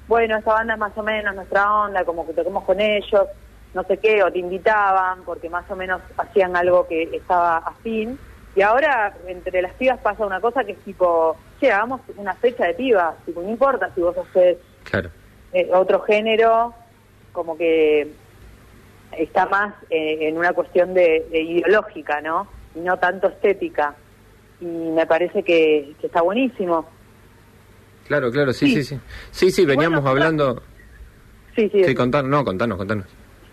bueno, 0.08 0.38
esta 0.38 0.54
banda 0.54 0.73
es 0.73 0.80
más 0.80 0.97
o 0.97 1.04
menos 1.04 1.34
nuestra 1.34 1.82
onda, 1.82 2.06
como 2.06 2.26
que 2.28 2.34
toquemos 2.34 2.63
con 2.63 2.80
ellos, 2.80 3.28
no 3.73 3.84
sé 3.84 3.97
qué, 3.97 4.23
o 4.23 4.32
te 4.32 4.39
invitaban 4.39 5.23
porque 5.23 5.49
más 5.49 5.69
o 5.71 5.76
menos 5.76 6.02
hacían 6.17 6.56
algo 6.56 6.88
que 6.88 7.04
estaba 7.15 7.58
afín. 7.58 8.19
Y 8.56 8.62
ahora 8.62 9.15
entre 9.28 9.63
las 9.63 9.73
pibas 9.73 9.99
pasa 9.99 10.26
una 10.26 10.39
cosa 10.39 10.63
que 10.63 10.73
es 10.73 10.84
tipo, 10.84 11.36
che, 11.60 11.71
hagamos 11.71 12.02
una 12.17 12.36
fecha 12.36 12.67
de 12.67 12.76
pibas, 12.76 13.15
tipo, 13.26 13.41
no 13.41 13.49
importa 13.49 13.89
si 13.95 14.02
vos 14.02 14.15
haces 14.15 14.58
Claro. 14.84 15.10
eh, 15.54 15.69
otro 15.73 16.02
género, 16.02 16.76
como 17.32 17.58
que 17.58 18.12
está 19.17 19.47
más 19.47 19.73
eh, 19.89 20.28
en 20.28 20.38
una 20.38 20.54
cuestión 20.54 20.93
de, 20.93 21.26
de 21.32 21.41
ideológica, 21.41 22.21
¿no? 22.21 22.47
Y 22.76 22.80
no 22.82 22.97
tanto 22.97 23.28
estética. 23.28 23.95
Y 24.63 24.91
me 24.91 25.06
parece 25.06 25.43
que, 25.43 25.93
que 25.99 26.08
está 26.08 26.21
buenísimo. 26.21 26.88
Claro, 28.08 28.32
claro, 28.32 28.54
sí, 28.54 28.67
sí, 28.67 28.84
Sí. 28.84 28.95
sí. 28.95 28.99
Sí, 29.32 29.52
sí, 29.52 29.65
veníamos 29.65 30.02
Bueno, 30.02 30.10
hablando. 30.12 30.62
Sí, 31.56 31.69
sí. 31.71 31.84
Sí, 31.84 31.93
contanos, 31.95 32.30
no, 32.30 32.43
contanos, 32.45 32.78
contanos. 32.78 33.06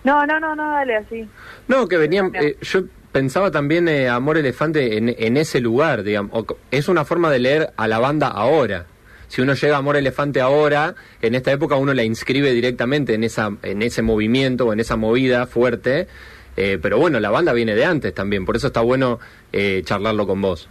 No, 0.04 0.24
no, 0.26 0.40
no, 0.40 0.54
no, 0.56 0.70
dale 0.70 0.96
así. 0.96 1.28
No, 1.68 1.86
que 1.88 1.96
venían. 1.98 2.32
Eh, 2.34 2.56
yo 2.62 2.84
pensaba 3.12 3.50
también 3.50 3.88
eh, 3.88 4.08
Amor 4.08 4.38
Elefante 4.38 4.96
en, 4.96 5.14
en 5.18 5.36
ese 5.36 5.60
lugar, 5.60 6.02
digamos. 6.02 6.30
o 6.34 6.46
es 6.70 6.88
una 6.88 7.04
forma 7.04 7.30
de 7.30 7.38
leer 7.40 7.72
a 7.76 7.86
la 7.88 7.98
banda 7.98 8.28
ahora. 8.28 8.86
Si 9.28 9.40
uno 9.42 9.54
llega 9.54 9.76
a 9.76 9.78
Amor 9.78 9.96
Elefante 9.96 10.40
ahora, 10.40 10.94
en 11.22 11.34
esta 11.34 11.52
época 11.52 11.76
uno 11.76 11.92
la 11.94 12.02
inscribe 12.02 12.52
directamente 12.52 13.14
en 13.14 13.22
esa 13.24 13.52
en 13.62 13.82
ese 13.82 14.02
movimiento 14.02 14.66
o 14.66 14.72
en 14.72 14.80
esa 14.80 14.96
movida 14.96 15.46
fuerte. 15.46 16.08
eh, 16.56 16.78
pero 16.82 16.98
bueno, 16.98 17.20
la 17.20 17.30
banda 17.30 17.52
viene 17.52 17.74
de 17.76 17.84
antes 17.84 18.12
también, 18.14 18.44
por 18.44 18.56
eso 18.56 18.66
está 18.68 18.80
bueno 18.80 19.20
eh, 19.52 19.82
charlarlo 19.84 20.26
con 20.26 20.40
vos. 20.42 20.68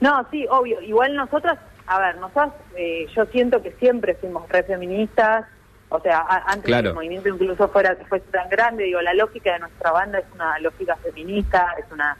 No, 0.00 0.26
sí, 0.30 0.46
obvio. 0.50 0.80
Igual 0.82 1.14
nosotras, 1.16 1.58
a 1.86 1.98
ver, 2.00 2.16
nosotras, 2.18 2.52
eh, 2.76 3.06
yo 3.14 3.24
siento 3.26 3.62
que 3.62 3.72
siempre 3.72 4.14
fuimos 4.14 4.48
re 4.48 4.62
feministas. 4.62 5.44
O 5.90 6.00
sea, 6.00 6.18
a- 6.18 6.44
antes 6.52 6.64
Claro. 6.66 6.82
que 6.82 6.88
el 6.90 6.94
movimiento 6.94 7.28
incluso 7.30 7.68
fuera 7.68 7.96
fuese 8.08 8.26
tan 8.30 8.48
grande, 8.50 8.84
digo, 8.84 9.00
la 9.00 9.14
lógica 9.14 9.54
de 9.54 9.60
nuestra 9.60 9.90
banda 9.90 10.18
es 10.18 10.26
una 10.34 10.58
lógica 10.58 10.96
feminista, 10.96 11.74
es 11.78 11.86
una 11.92 12.16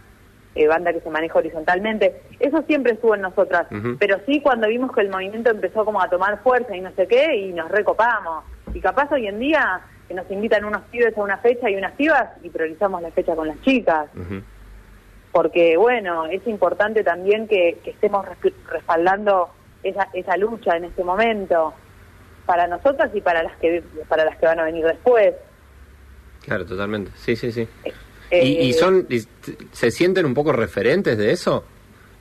eh, 0.54 0.66
banda 0.66 0.92
que 0.92 1.00
se 1.00 1.10
maneja 1.10 1.38
horizontalmente. 1.38 2.20
Eso 2.40 2.62
siempre 2.62 2.94
estuvo 2.94 3.14
en 3.14 3.20
nosotras. 3.20 3.66
Pero 4.00 4.16
sí 4.26 4.40
cuando 4.40 4.66
vimos 4.66 4.90
que 4.92 5.02
el 5.02 5.08
movimiento 5.10 5.50
empezó 5.50 5.84
como 5.84 6.00
a 6.02 6.08
tomar 6.08 6.42
fuerza 6.42 6.74
y 6.74 6.80
no 6.80 6.90
sé 6.96 7.06
qué, 7.06 7.36
y 7.36 7.52
nos 7.52 7.70
recopamos. 7.70 8.42
Y 8.74 8.80
capaz 8.80 9.12
hoy 9.12 9.28
en 9.28 9.38
día 9.38 9.80
que 10.08 10.14
nos 10.14 10.28
invitan 10.30 10.64
unos 10.64 10.82
pibes 10.90 11.16
a 11.16 11.20
una 11.22 11.36
fecha 11.36 11.70
y 11.70 11.76
unas 11.76 11.92
pibas 11.92 12.30
y 12.42 12.48
priorizamos 12.50 13.00
la 13.02 13.10
fecha 13.12 13.36
con 13.36 13.46
las 13.46 13.60
chicas. 13.60 14.08
Porque 15.38 15.76
bueno, 15.76 16.26
es 16.26 16.44
importante 16.48 17.04
también 17.04 17.46
que, 17.46 17.78
que 17.84 17.90
estemos 17.90 18.26
resp- 18.26 18.52
respaldando 18.72 19.48
esa, 19.84 20.08
esa 20.12 20.36
lucha 20.36 20.76
en 20.76 20.86
este 20.86 21.04
momento 21.04 21.74
para 22.44 22.66
nosotras 22.66 23.12
y 23.14 23.20
para 23.20 23.44
las 23.44 23.56
que 23.58 23.84
para 24.08 24.24
las 24.24 24.36
que 24.36 24.46
van 24.46 24.58
a 24.58 24.64
venir 24.64 24.84
después. 24.84 25.36
Claro, 26.44 26.66
totalmente. 26.66 27.12
Sí, 27.14 27.36
sí, 27.36 27.52
sí. 27.52 27.68
Eh, 28.32 28.44
¿Y, 28.44 28.68
y 28.68 28.72
son, 28.72 29.06
y 29.08 29.20
se 29.70 29.92
sienten 29.92 30.26
un 30.26 30.34
poco 30.34 30.50
referentes 30.50 31.16
de 31.16 31.30
eso? 31.30 31.64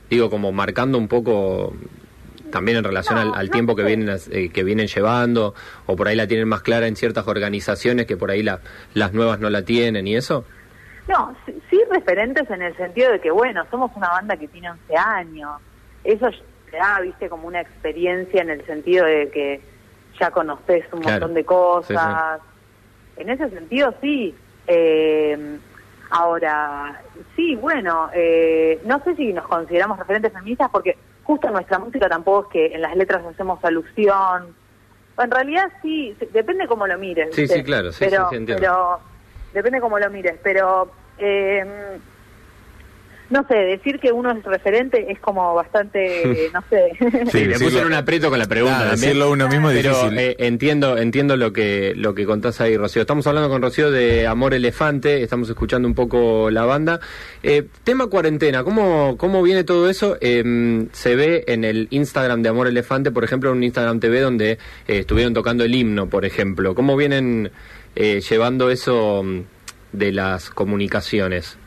Digo, 0.08 0.30
como 0.30 0.52
marcando 0.52 0.96
un 0.96 1.08
poco 1.08 1.74
también 2.52 2.78
en 2.78 2.84
relación 2.84 3.16
No, 3.16 3.22
al, 3.22 3.34
al 3.34 3.46
no 3.46 3.52
tiempo 3.52 3.74
que 3.74 3.82
vienen 3.82 4.16
eh, 4.30 4.50
que 4.50 4.62
vienen 4.62 4.86
llevando, 4.86 5.56
o 5.86 5.96
por 5.96 6.06
ahí 6.06 6.14
la 6.14 6.28
tienen 6.28 6.46
más 6.46 6.62
clara 6.62 6.86
en 6.86 6.94
ciertas 6.94 7.26
organizaciones 7.26 8.06
que 8.06 8.16
por 8.16 8.30
ahí 8.30 8.44
la, 8.44 8.60
las 8.94 9.12
nuevas 9.12 9.40
no 9.40 9.50
la 9.50 9.62
tienen 9.62 10.06
y 10.06 10.14
eso. 10.14 10.44
No, 11.08 11.34
sí, 11.46 11.58
sí 11.70 11.80
referentes 11.90 12.48
en 12.50 12.62
el 12.62 12.76
sentido 12.76 13.10
de 13.12 13.20
que, 13.20 13.30
bueno, 13.30 13.64
somos 13.70 13.90
una 13.96 14.08
banda 14.10 14.36
que 14.36 14.46
tiene 14.48 14.70
11 14.70 14.96
años. 14.96 15.50
Eso 16.04 16.28
te 16.70 16.76
da, 16.76 17.00
viste, 17.00 17.28
como 17.30 17.48
una 17.48 17.60
experiencia 17.62 18.42
en 18.42 18.50
el 18.50 18.64
sentido 18.66 19.06
de 19.06 19.30
que 19.30 19.60
ya 20.20 20.30
conoces 20.30 20.84
un 20.92 21.00
Claro. 21.00 21.20
montón 21.20 21.34
de 21.34 21.44
cosas. 21.44 22.40
En 23.16 23.30
ese 23.30 23.48
sentido, 23.50 23.94
sí. 24.02 24.34
Eh, 24.66 25.58
ahora, 26.10 27.00
sí, 27.34 27.56
bueno, 27.56 28.10
eh, 28.12 28.80
no 28.84 29.02
sé 29.02 29.16
si 29.16 29.32
nos 29.32 29.46
consideramos 29.48 29.98
referentes 29.98 30.32
feministas 30.32 30.68
porque 30.70 30.96
justo 31.24 31.48
nuestra 31.50 31.78
música 31.78 32.08
tampoco 32.08 32.42
es 32.48 32.52
que 32.52 32.74
en 32.74 32.82
las 32.82 32.94
letras 32.96 33.24
hacemos 33.24 33.64
alusión. 33.64 34.54
En 35.18 35.30
realidad 35.30 35.70
sí, 35.82 36.16
depende 36.32 36.66
cómo 36.68 36.86
lo 36.86 36.98
mires. 36.98 37.34
Sí, 37.34 37.42
¿viste? 37.42 37.56
sí, 37.56 37.64
claro, 37.64 37.92
sí, 37.92 38.04
pero, 38.04 38.24
sí, 38.24 38.30
sí, 38.30 38.36
entiendo. 38.36 38.60
pero 38.60 39.00
depende 39.52 39.80
cómo 39.80 39.98
lo 39.98 40.10
mires, 40.10 40.36
pero 40.42 40.90
eh, 41.18 41.64
no 43.30 43.46
sé, 43.46 43.54
decir 43.54 44.00
que 44.00 44.10
uno 44.10 44.30
es 44.30 44.42
referente 44.42 45.12
es 45.12 45.18
como 45.20 45.54
bastante, 45.54 46.50
no 46.54 46.64
sé. 46.70 46.92
Sí, 47.30 47.44
le 47.44 47.56
en 47.56 47.86
un 47.86 47.92
aprieto 47.92 48.30
con 48.30 48.38
la 48.38 48.46
pregunta 48.46 48.78
también. 48.78 49.00
decirlo 49.00 49.30
uno 49.30 49.48
mismo 49.48 49.70
es 49.70 49.76
Pero 49.76 49.90
difícil. 49.90 50.18
eh, 50.18 50.36
entiendo, 50.38 50.96
entiendo 50.96 51.36
lo 51.36 51.52
que 51.52 51.92
lo 51.94 52.14
que 52.14 52.24
contás 52.24 52.60
ahí, 52.62 52.76
Rocío. 52.76 53.02
Estamos 53.02 53.26
hablando 53.26 53.50
con 53.50 53.60
Rocío 53.60 53.90
de 53.90 54.26
Amor 54.26 54.54
Elefante, 54.54 55.22
estamos 55.22 55.48
escuchando 55.50 55.86
un 55.86 55.94
poco 55.94 56.50
la 56.50 56.64
banda. 56.64 57.00
Eh, 57.42 57.64
tema 57.84 58.06
cuarentena, 58.06 58.64
¿cómo, 58.64 59.16
cómo 59.18 59.42
viene 59.42 59.62
todo 59.62 59.90
eso? 59.90 60.16
Eh, 60.22 60.86
se 60.92 61.14
ve 61.14 61.44
en 61.48 61.64
el 61.64 61.88
Instagram 61.90 62.42
de 62.42 62.48
Amor 62.48 62.66
Elefante, 62.66 63.10
por 63.10 63.24
ejemplo, 63.24 63.50
en 63.50 63.58
un 63.58 63.64
Instagram 63.64 64.00
TV 64.00 64.20
donde 64.20 64.52
eh, 64.52 64.58
estuvieron 64.86 65.34
tocando 65.34 65.64
el 65.64 65.74
himno, 65.74 66.08
por 66.08 66.24
ejemplo. 66.24 66.74
¿Cómo 66.74 66.96
vienen 66.96 67.50
eh, 67.98 68.20
llevando 68.20 68.70
eso 68.70 69.22
mm, 69.24 69.40
de 69.92 70.12
las 70.12 70.50
comunicaciones? 70.50 71.58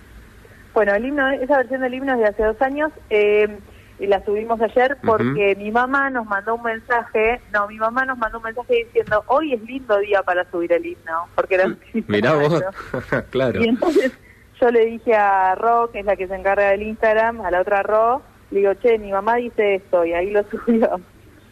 Bueno, 0.73 0.95
el 0.95 1.05
himno, 1.05 1.29
esa 1.29 1.57
versión 1.57 1.81
del 1.81 1.93
himno 1.93 2.13
es 2.13 2.19
de 2.19 2.25
hace 2.27 2.43
dos 2.43 2.61
años 2.61 2.89
eh, 3.09 3.59
y 3.99 4.07
la 4.07 4.23
subimos 4.23 4.61
ayer 4.61 4.97
porque 5.03 5.55
mi 5.57 5.71
mamá 5.71 6.09
nos 6.09 6.25
mandó 6.25 6.55
un 6.55 6.63
mensaje, 6.63 7.41
no, 7.51 7.67
mi 7.67 7.75
mamá 7.77 8.05
nos 8.05 8.17
mandó 8.17 8.37
un 8.37 8.45
mensaje 8.45 8.85
diciendo 8.85 9.25
hoy 9.27 9.53
es 9.53 9.61
lindo 9.63 9.97
día 9.99 10.23
para 10.23 10.49
subir 10.49 10.71
el 10.71 10.85
himno, 10.85 11.27
porque 11.35 11.55
era 11.55 11.65
un 11.65 11.77
Mirá 12.07 12.35
vos, 12.35 12.63
claro. 13.29 13.61
Y 13.61 13.67
entonces 13.67 14.13
yo 14.61 14.71
le 14.71 14.85
dije 14.85 15.13
a 15.13 15.55
Ro, 15.55 15.91
que 15.91 15.99
es 15.99 16.05
la 16.05 16.15
que 16.15 16.27
se 16.27 16.35
encarga 16.35 16.69
del 16.69 16.83
Instagram, 16.83 17.41
a 17.41 17.51
la 17.51 17.59
otra 17.59 17.83
Ro, 17.83 18.21
le 18.51 18.59
digo, 18.59 18.73
che, 18.75 18.97
mi 18.97 19.11
mamá 19.11 19.35
dice 19.35 19.75
esto 19.75 20.05
y 20.05 20.13
ahí 20.13 20.31
lo 20.31 20.43
subió. 20.49 21.01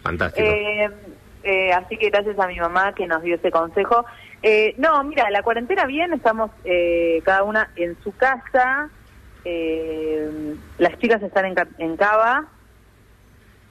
Fantástico. 0.03 0.47
Eh, 0.47 0.89
eh, 1.43 1.73
así 1.73 1.97
que 1.97 2.09
gracias 2.09 2.39
a 2.39 2.47
mi 2.47 2.57
mamá 2.59 2.93
que 2.93 3.07
nos 3.07 3.21
dio 3.23 3.35
ese 3.35 3.51
consejo. 3.51 4.05
Eh, 4.41 4.73
no, 4.77 5.03
mira, 5.03 5.29
la 5.29 5.43
cuarentena 5.43 5.85
bien, 5.85 6.13
estamos 6.13 6.51
eh, 6.63 7.21
cada 7.25 7.43
una 7.43 7.69
en 7.75 7.97
su 8.03 8.15
casa. 8.15 8.89
Eh, 9.43 10.55
las 10.77 10.97
chicas 10.99 11.21
están 11.21 11.45
en, 11.45 11.55
en 11.77 11.97
Cava 11.97 12.45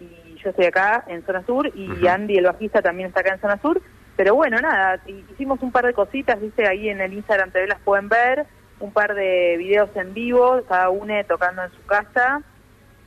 y 0.00 0.37
yo 0.42 0.50
estoy 0.50 0.66
acá 0.66 1.04
en 1.09 1.24
Zona 1.24 1.44
Sur 1.44 1.70
y. 1.74 2.07
Andy, 2.07 2.37
el 2.37 2.44
bajista, 2.44 2.83
también 2.83 3.09
está 3.09 3.20
acá 3.20 3.35
en 3.35 3.40
Zona 3.40 3.59
Sur. 3.61 3.81
Pero 4.16 4.35
bueno, 4.35 4.59
nada, 4.61 5.00
hi- 5.07 5.24
hicimos 5.33 5.62
un 5.62 5.70
par 5.72 5.87
de 5.87 5.94
cositas, 5.94 6.40
viste, 6.40 6.66
ahí 6.66 6.88
en 6.88 7.00
el 7.00 7.12
Instagram 7.12 7.50
TV 7.50 7.66
las 7.68 7.81
pueden 7.81 8.09
ver, 8.09 8.46
un 8.81 8.92
par 8.92 9.14
de 9.14 9.57
videos 9.59 9.90
en 9.96 10.12
vivo, 10.12 10.62
cada 10.68 10.90
una 10.90 11.22
tocando 11.24 11.62
en 11.64 11.70
su 11.72 11.85
casa. 11.87 12.42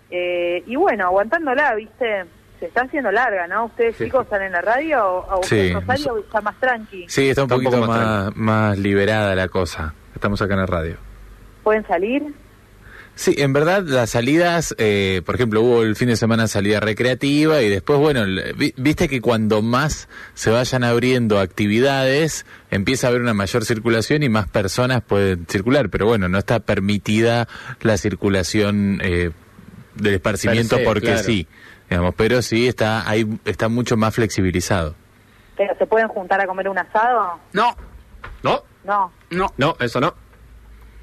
Eh, 0.09 0.63
y 0.65 0.75
bueno, 0.75 1.05
aguantándola, 1.05 1.75
viste. 1.75 2.25
Se 2.61 2.67
está 2.67 2.81
haciendo 2.83 3.11
larga, 3.11 3.47
¿no? 3.47 3.65
¿Ustedes 3.65 3.97
chicos 3.97 4.23
están 4.23 4.43
en 4.43 4.51
la 4.51 4.61
radio 4.61 5.03
o, 5.03 5.39
o 5.39 5.43
Sí. 5.43 5.73
Rosario 5.73 6.19
está 6.19 6.41
más 6.41 6.59
tranqui? 6.59 7.05
Sí, 7.09 7.29
está 7.29 7.41
un 7.41 7.47
Está 7.47 7.55
poquito 7.55 7.71
poco 7.71 7.87
más 7.87 8.25
más, 8.25 8.35
más 8.37 8.77
liberada 8.77 9.33
la 9.33 9.47
cosa. 9.47 9.95
Estamos 10.13 10.39
acá 10.43 10.53
en 10.53 10.59
la 10.59 10.65
radio. 10.67 10.97
¿Pueden 11.63 11.85
salir? 11.87 12.23
Sí, 13.15 13.35
en 13.39 13.51
verdad 13.51 13.83
las 13.83 14.11
salidas, 14.11 14.75
eh, 14.77 15.21
por 15.25 15.35
ejemplo, 15.35 15.61
hubo 15.61 15.81
el 15.81 15.95
fin 15.95 16.07
de 16.07 16.15
semana 16.15 16.47
salida 16.47 16.79
recreativa 16.79 17.61
y 17.63 17.69
después, 17.69 17.99
bueno, 17.99 18.23
viste 18.77 19.09
que 19.09 19.21
cuando 19.21 19.61
más 19.63 20.07
se 20.35 20.51
vayan 20.51 20.83
abriendo 20.83 21.39
actividades, 21.39 22.45
empieza 22.69 23.07
a 23.07 23.09
haber 23.09 23.21
una 23.21 23.33
mayor 23.33 23.65
circulación 23.65 24.21
y 24.23 24.29
más 24.29 24.47
personas 24.47 25.01
pueden 25.01 25.45
circular, 25.47 25.89
pero 25.89 26.05
bueno, 26.05 26.29
no 26.29 26.37
está 26.37 26.59
permitida 26.61 27.47
la 27.81 27.97
circulación 27.97 28.99
eh, 29.03 29.31
del 29.95 30.13
esparcimiento 30.13 30.77
porque 30.85 31.07
claro. 31.07 31.23
sí, 31.23 31.47
digamos, 31.91 32.15
pero 32.15 32.41
sí 32.41 32.67
está 32.69 33.07
ahí 33.07 33.27
está 33.43 33.67
mucho 33.67 33.97
más 33.97 34.15
flexibilizado. 34.15 34.95
¿Pero 35.57 35.75
se 35.77 35.85
pueden 35.85 36.07
juntar 36.07 36.39
a 36.39 36.47
comer 36.47 36.69
un 36.69 36.79
asado? 36.79 37.37
No, 37.51 37.75
¿No? 38.41 38.63
No. 38.83 39.11
no, 39.29 39.53
No, 39.57 39.75
eso 39.79 39.99
no. 39.99 40.13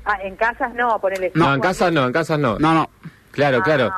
Ah, 0.04 0.18
en 0.22 0.34
casas 0.36 0.72
no, 0.74 0.98
ponele. 0.98 1.30
No, 1.34 1.54
en 1.54 1.60
casas 1.60 1.92
no, 1.92 2.06
en 2.06 2.12
casas 2.12 2.38
no. 2.38 2.58
no, 2.58 2.72
no. 2.72 2.90
Claro, 3.30 3.58
Ah, 3.58 3.62
claro. 3.62 3.92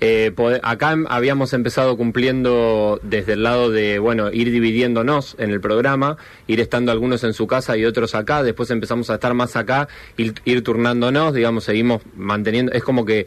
Eh, 0.00 0.34
acá 0.62 0.96
habíamos 1.10 1.52
empezado 1.52 1.96
cumpliendo 1.98 2.98
desde 3.02 3.34
el 3.34 3.42
lado 3.42 3.70
de, 3.70 3.98
bueno, 3.98 4.32
ir 4.32 4.50
dividiéndonos 4.50 5.36
en 5.38 5.50
el 5.50 5.60
programa, 5.60 6.16
ir 6.46 6.60
estando 6.60 6.90
algunos 6.90 7.22
en 7.22 7.34
su 7.34 7.46
casa 7.46 7.76
y 7.76 7.84
otros 7.84 8.14
acá, 8.14 8.42
después 8.42 8.70
empezamos 8.70 9.10
a 9.10 9.14
estar 9.14 9.34
más 9.34 9.54
acá, 9.54 9.86
ir, 10.16 10.34
ir 10.44 10.64
turnándonos, 10.64 11.34
digamos, 11.34 11.64
seguimos 11.64 12.02
manteniendo, 12.16 12.72
es 12.72 12.82
como 12.82 13.04
que 13.04 13.26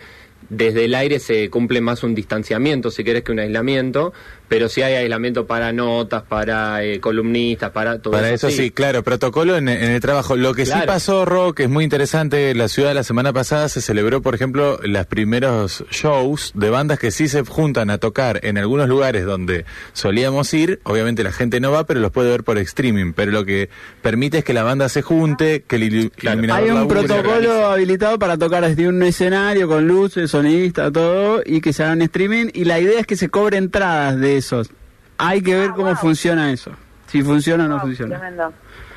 desde 0.50 0.86
el 0.86 0.96
aire 0.96 1.20
se 1.20 1.50
cumple 1.50 1.82
más 1.82 2.04
un 2.04 2.16
distanciamiento, 2.16 2.92
si 2.92 3.04
querés, 3.04 3.24
que 3.24 3.32
un 3.32 3.40
aislamiento, 3.40 4.14
pero 4.48 4.70
sí 4.70 4.82
hay 4.82 4.94
aislamiento 4.96 5.48
para 5.48 5.74
notas, 5.74 6.24
para 6.24 6.84
eh, 6.84 7.00
columnistas, 7.00 7.72
para 7.72 8.00
todo 8.00 8.14
Para 8.14 8.32
eso 8.32 8.50
sí, 8.50 8.72
claro, 8.72 9.04
protocolo 9.04 9.58
en, 9.58 9.68
en 9.68 9.92
el 9.92 10.00
trabajo. 10.00 10.36
Lo 10.36 10.54
que 10.54 10.66
sí 10.66 10.74
pasó, 10.86 11.26
Ro, 11.26 11.54
que 11.54 11.64
es 11.64 11.70
muy 11.70 11.84
interesante, 11.84 12.52
en 12.52 12.58
la 12.58 12.68
ciudad 12.68 12.94
la 12.94 13.04
semana 13.04 13.34
pasada 13.34 13.70
se 13.70 13.82
celebró, 13.82 14.22
por 14.22 14.36
ejemplo, 14.36 14.80
los 14.84 15.06
primeros 15.08 15.84
shows 15.90 16.52
de 16.56 16.70
bandas 16.70 17.00
que 17.00 17.12
sí 17.12 17.28
se 17.28 17.44
juntan 17.44 17.90
a 17.90 17.98
tocar 17.98 18.40
en 18.44 18.58
algunos 18.58 18.88
lugares 18.88 19.26
donde 19.26 19.66
solíamos 19.94 20.54
ir. 20.54 20.80
Obviamente 20.84 21.24
la 21.24 21.32
gente 21.32 21.60
no 21.60 21.72
va, 21.72 21.86
pero 21.86 22.00
los 22.00 22.12
puede 22.12 22.30
ver 22.30 22.44
por 22.44 22.58
streaming. 22.58 23.14
Pero 23.14 23.32
lo 23.32 23.46
que 23.46 23.70
permite 24.02 24.40
es 24.40 24.44
que 24.44 24.54
la 24.54 24.64
banda 24.64 24.90
se 24.90 25.02
junte, 25.02 25.64
que 25.68 25.76
el 25.78 25.84
iluminador 25.84 26.64
Hay 26.64 26.70
un 26.70 26.88
protocolo 26.88 27.66
habilitado 27.68 28.20
para 28.20 28.38
tocar 28.38 28.68
desde 28.68 28.88
un 28.88 29.02
escenario 29.04 29.68
con 29.68 29.88
luces, 29.88 30.33
sonidista, 30.38 30.92
todo, 30.92 31.42
y 31.46 31.62
que 31.62 31.72
se 31.74 31.84
hagan 31.84 32.02
streaming. 32.02 32.48
Y 32.54 32.66
la 32.66 32.80
idea 32.80 33.00
es 33.00 33.06
que 33.08 33.16
se 33.16 33.30
cobre 33.30 33.58
entradas 33.58 34.20
de 34.20 34.38
esos. 34.38 34.70
Hay 35.18 35.42
que 35.42 35.56
ver 35.56 35.70
Ah, 35.72 35.74
cómo 35.76 35.88
wow. 35.90 35.96
funciona 35.98 36.52
eso. 36.52 36.72
Si 37.08 37.22
funciona 37.22 37.66
o 37.66 37.68
no 37.68 37.76
Wow, 37.76 37.82
funciona. 37.88 38.18
Tremendo. 38.20 38.52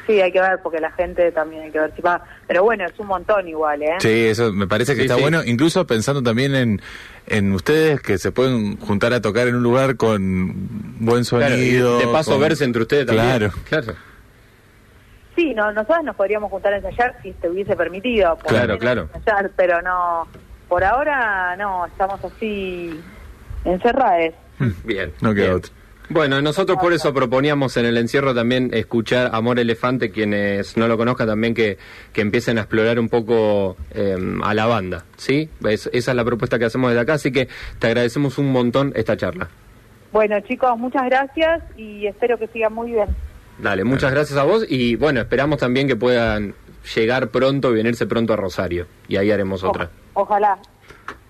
Sí, 0.07 0.21
hay 0.21 0.31
que 0.33 0.41
ver 0.41 0.61
porque 0.63 0.81
la 0.81 0.93
gente 0.93 1.31
también 1.33 1.65
hay 1.65 1.71
que 1.71 1.81
ver 1.81 1.93
si 1.95 2.01
va. 2.01 2.23
Pero 2.47 2.63
bueno, 2.63 2.85
es 2.87 2.99
un 2.99 3.09
montón 3.09 3.47
igual, 3.49 3.83
¿eh? 3.83 3.97
Sí, 3.99 4.09
eso 4.29 4.53
me 4.53 4.67
parece 4.69 4.93
que 4.95 5.01
Sí, 5.01 5.07
está 5.07 5.17
sí. 5.17 5.21
bueno, 5.21 5.43
incluso 5.45 5.85
pensando 5.87 6.23
también 6.23 6.55
en, 6.55 6.81
en 7.27 7.53
ustedes 7.53 8.01
que 8.01 8.17
se 8.17 8.31
pueden 8.33 8.77
juntar 8.79 9.13
a 9.13 9.21
tocar 9.21 9.49
en 9.49 9.57
un 9.57 9.63
lugar 9.65 9.97
con 9.97 10.55
buen 11.01 11.25
Claro, 11.25 11.55
y 11.57 11.59
sonido. 11.59 11.99
de 11.99 12.07
paso 12.07 12.31
con- 12.33 12.41
verse 12.41 12.65
entre 12.65 12.83
ustedes 12.83 13.07
también. 13.07 13.27
Claro. 13.29 13.53
Claro. 13.69 13.95
Sí, 15.35 15.53
no, 15.55 15.71
nosotros 15.73 16.05
nos 16.05 16.17
podríamos 16.17 16.51
juntar 16.51 16.73
a 16.73 16.77
ensayar 16.79 17.15
si 17.23 17.35
se 17.43 17.51
hubiese 17.51 17.77
permitido. 17.77 18.39
Claro, 18.47 18.79
claro. 18.79 19.09
ensayar, 19.15 19.51
pero 19.57 19.83
no, 19.83 20.27
por 20.69 20.85
ahora 20.85 21.55
no, 21.57 21.87
estamos 21.87 22.23
así 22.25 23.01
encerrados. 23.65 24.35
Bien. 24.85 25.13
No 25.21 25.35
queda 25.35 25.45
bien. 25.47 25.57
otro. 25.57 25.73
Bueno, 26.09 26.41
nosotros 26.41 26.79
por 26.81 26.93
eso 26.93 27.13
proponíamos 27.13 27.77
en 27.77 27.85
el 27.85 27.97
encierro 27.97 28.33
también 28.33 28.71
escuchar 28.73 29.31
Amor 29.35 29.59
Elefante, 29.59 30.13
quienes 30.13 30.77
no 30.77 30.87
lo 30.87 30.97
conozcan 30.97 31.27
también 31.27 31.53
que, 31.53 31.79
que 32.13 32.21
empiecen 32.21 32.59
a 32.59 32.61
explorar 32.61 33.01
un 33.01 33.09
poco 33.09 33.77
eh, 33.93 34.17
a 34.45 34.55
la 34.55 34.67
banda, 34.67 35.05
¿sí? 35.17 35.51
Es- 35.69 35.91
esa 35.93 36.11
es 36.13 36.17
la 36.17 36.25
propuesta 36.25 36.61
que 36.61 36.67
hacemos 36.67 36.91
desde 36.91 37.01
acá, 37.01 37.15
así 37.15 37.33
que 37.33 37.49
te 37.81 37.89
agradecemos 37.89 38.39
un 38.39 38.53
montón 38.53 38.93
esta 38.95 39.17
charla. 39.17 39.49
Bueno, 40.13 40.39
chicos, 40.43 40.79
muchas 40.79 41.07
gracias 41.07 41.65
y 41.77 42.07
espero 42.07 42.39
que 42.39 42.47
sigan 42.49 42.73
muy 42.73 42.93
bien. 42.93 43.09
Dale, 43.59 43.83
muchas 43.83 44.13
gracias 44.13 44.39
a 44.39 44.45
vos 44.45 44.65
y 44.69 44.95
bueno, 44.95 45.19
esperamos 45.21 45.59
también 45.59 45.89
que 45.89 45.97
puedan 45.97 46.55
llegar 46.95 47.29
pronto 47.31 47.71
y 47.71 47.75
venirse 47.75 48.07
pronto 48.07 48.33
a 48.33 48.37
Rosario 48.37 48.87
y 49.09 49.17
ahí 49.17 49.31
haremos 49.31 49.65
otra. 49.65 49.91
Ojalá. 50.15 50.59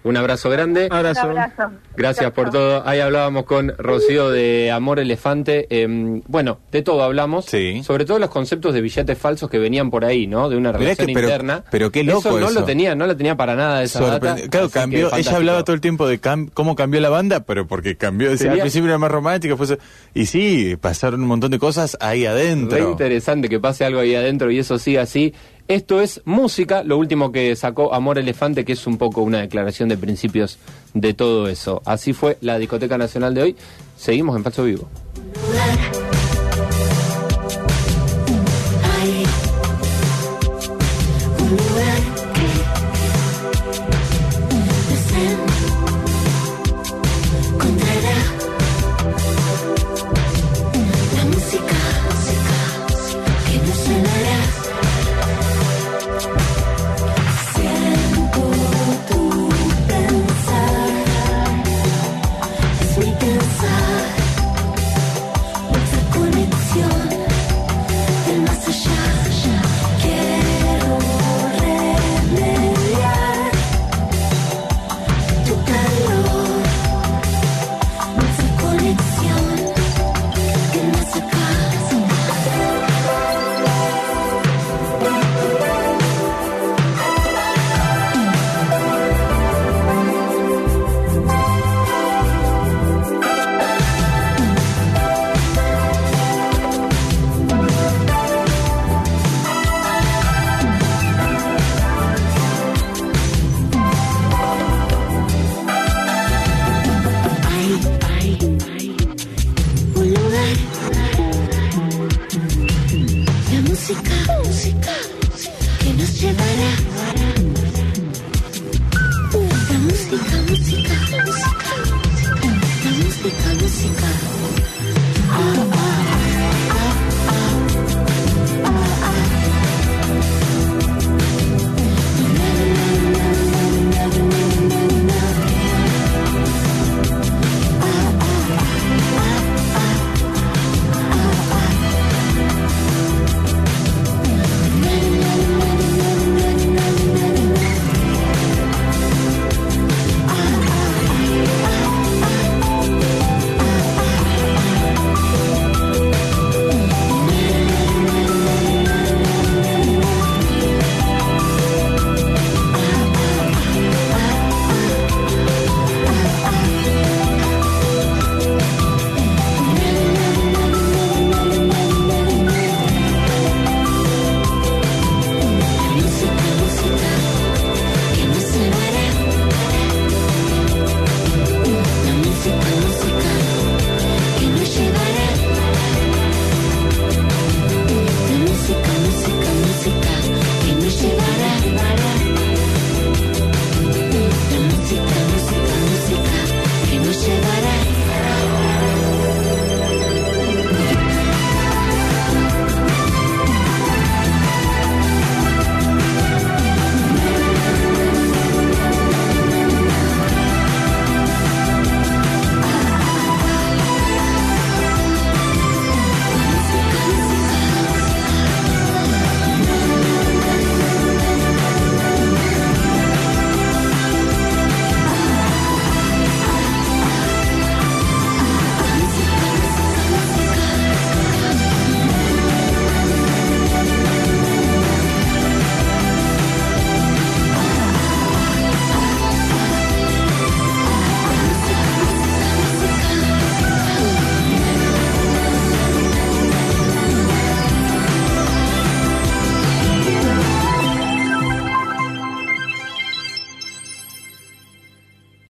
Un 0.07 0.17
abrazo 0.17 0.49
grande. 0.51 0.89
Abrazo. 0.91 1.25
Un 1.27 1.31
abrazo. 1.39 1.71
Gracias 1.97 2.31
por 2.33 2.51
todo. 2.51 2.87
Ahí 2.87 3.01
hablábamos 3.01 3.45
con 3.45 3.75
Rocío 3.77 4.31
de 4.31 4.71
Amor 4.71 5.01
Elefante. 5.01 5.67
Eh, 5.69 6.23
bueno, 6.29 6.59
de 6.71 6.83
todo 6.83 7.03
hablamos. 7.03 7.47
Sí. 7.47 7.83
Sobre 7.83 8.05
todo 8.05 8.19
los 8.21 8.31
conceptos 8.31 8.73
de 8.73 8.81
billetes 8.83 9.19
falsos 9.19 9.51
que 9.51 9.59
venían 9.59 9.91
por 9.91 10.05
ahí, 10.05 10.27
¿no? 10.29 10.49
De 10.49 10.57
una 10.57 10.71
relación 10.71 11.09
que- 11.09 11.13
pero- 11.15 11.27
interna. 11.29 11.65
pero 11.71 11.91
qué 11.91 12.05
loco 12.05 12.21
Eso 12.29 12.39
no 12.39 12.47
eso. 12.51 12.61
lo 12.61 12.65
tenía, 12.65 12.95
no 12.95 13.07
lo 13.07 13.17
tenía 13.17 13.37
para 13.37 13.57
nada 13.57 13.83
esa 13.83 13.99
Sorprende- 13.99 14.43
data, 14.43 14.49
Claro, 14.51 14.71
cambió. 14.71 15.13
Ella 15.17 15.37
hablaba 15.37 15.65
todo 15.65 15.75
el 15.75 15.81
tiempo 15.81 16.07
de 16.07 16.21
cam- 16.21 16.51
cómo 16.55 16.77
cambió 16.77 17.01
la 17.01 17.09
banda, 17.11 17.41
pero 17.41 17.67
porque 17.67 17.97
cambió. 17.97 18.31
decía, 18.31 18.53
Al 18.53 18.61
principio 18.61 18.89
era 18.89 18.99
más 18.99 19.11
romántica, 19.11 19.57
después. 19.57 19.77
Y 20.15 20.27
sí, 20.27 20.77
pasaron 20.81 21.21
un 21.23 21.27
montón 21.29 21.51
de 21.51 21.59
cosas 21.59 21.97
ahí 22.01 22.21
Re 22.23 22.29
adentro. 22.29 22.91
interesante 22.93 23.49
que 23.49 23.59
pase 23.59 23.85
algo 23.85 23.99
ahí 24.01 24.15
adentro 24.15 24.51
y 24.53 24.59
eso 24.61 24.79
siga 24.79 25.03
así. 25.03 25.35
Esto 25.69 26.01
es 26.01 26.23
música, 26.25 26.85
lo 26.85 26.97
último 26.97 27.33
que 27.33 27.57
sacó 27.57 27.93
Amor 27.93 28.19
Elefante, 28.19 28.65
que 28.65 28.73
es 28.73 28.87
un 28.87 28.99
poco 28.99 29.23
una 29.23 29.41
declaración 29.41 29.89
de 29.89 29.97
principios 29.97 30.59
de 30.95 31.13
todo 31.13 31.49
eso. 31.49 31.83
Así 31.85 32.13
fue 32.13 32.39
la 32.41 32.59
Discoteca 32.59 32.97
Nacional 32.97 33.35
de 33.35 33.43
hoy. 33.43 33.57
Seguimos 33.97 34.37
en 34.37 34.45
Falso 34.45 34.63
Vivo. 34.63 34.89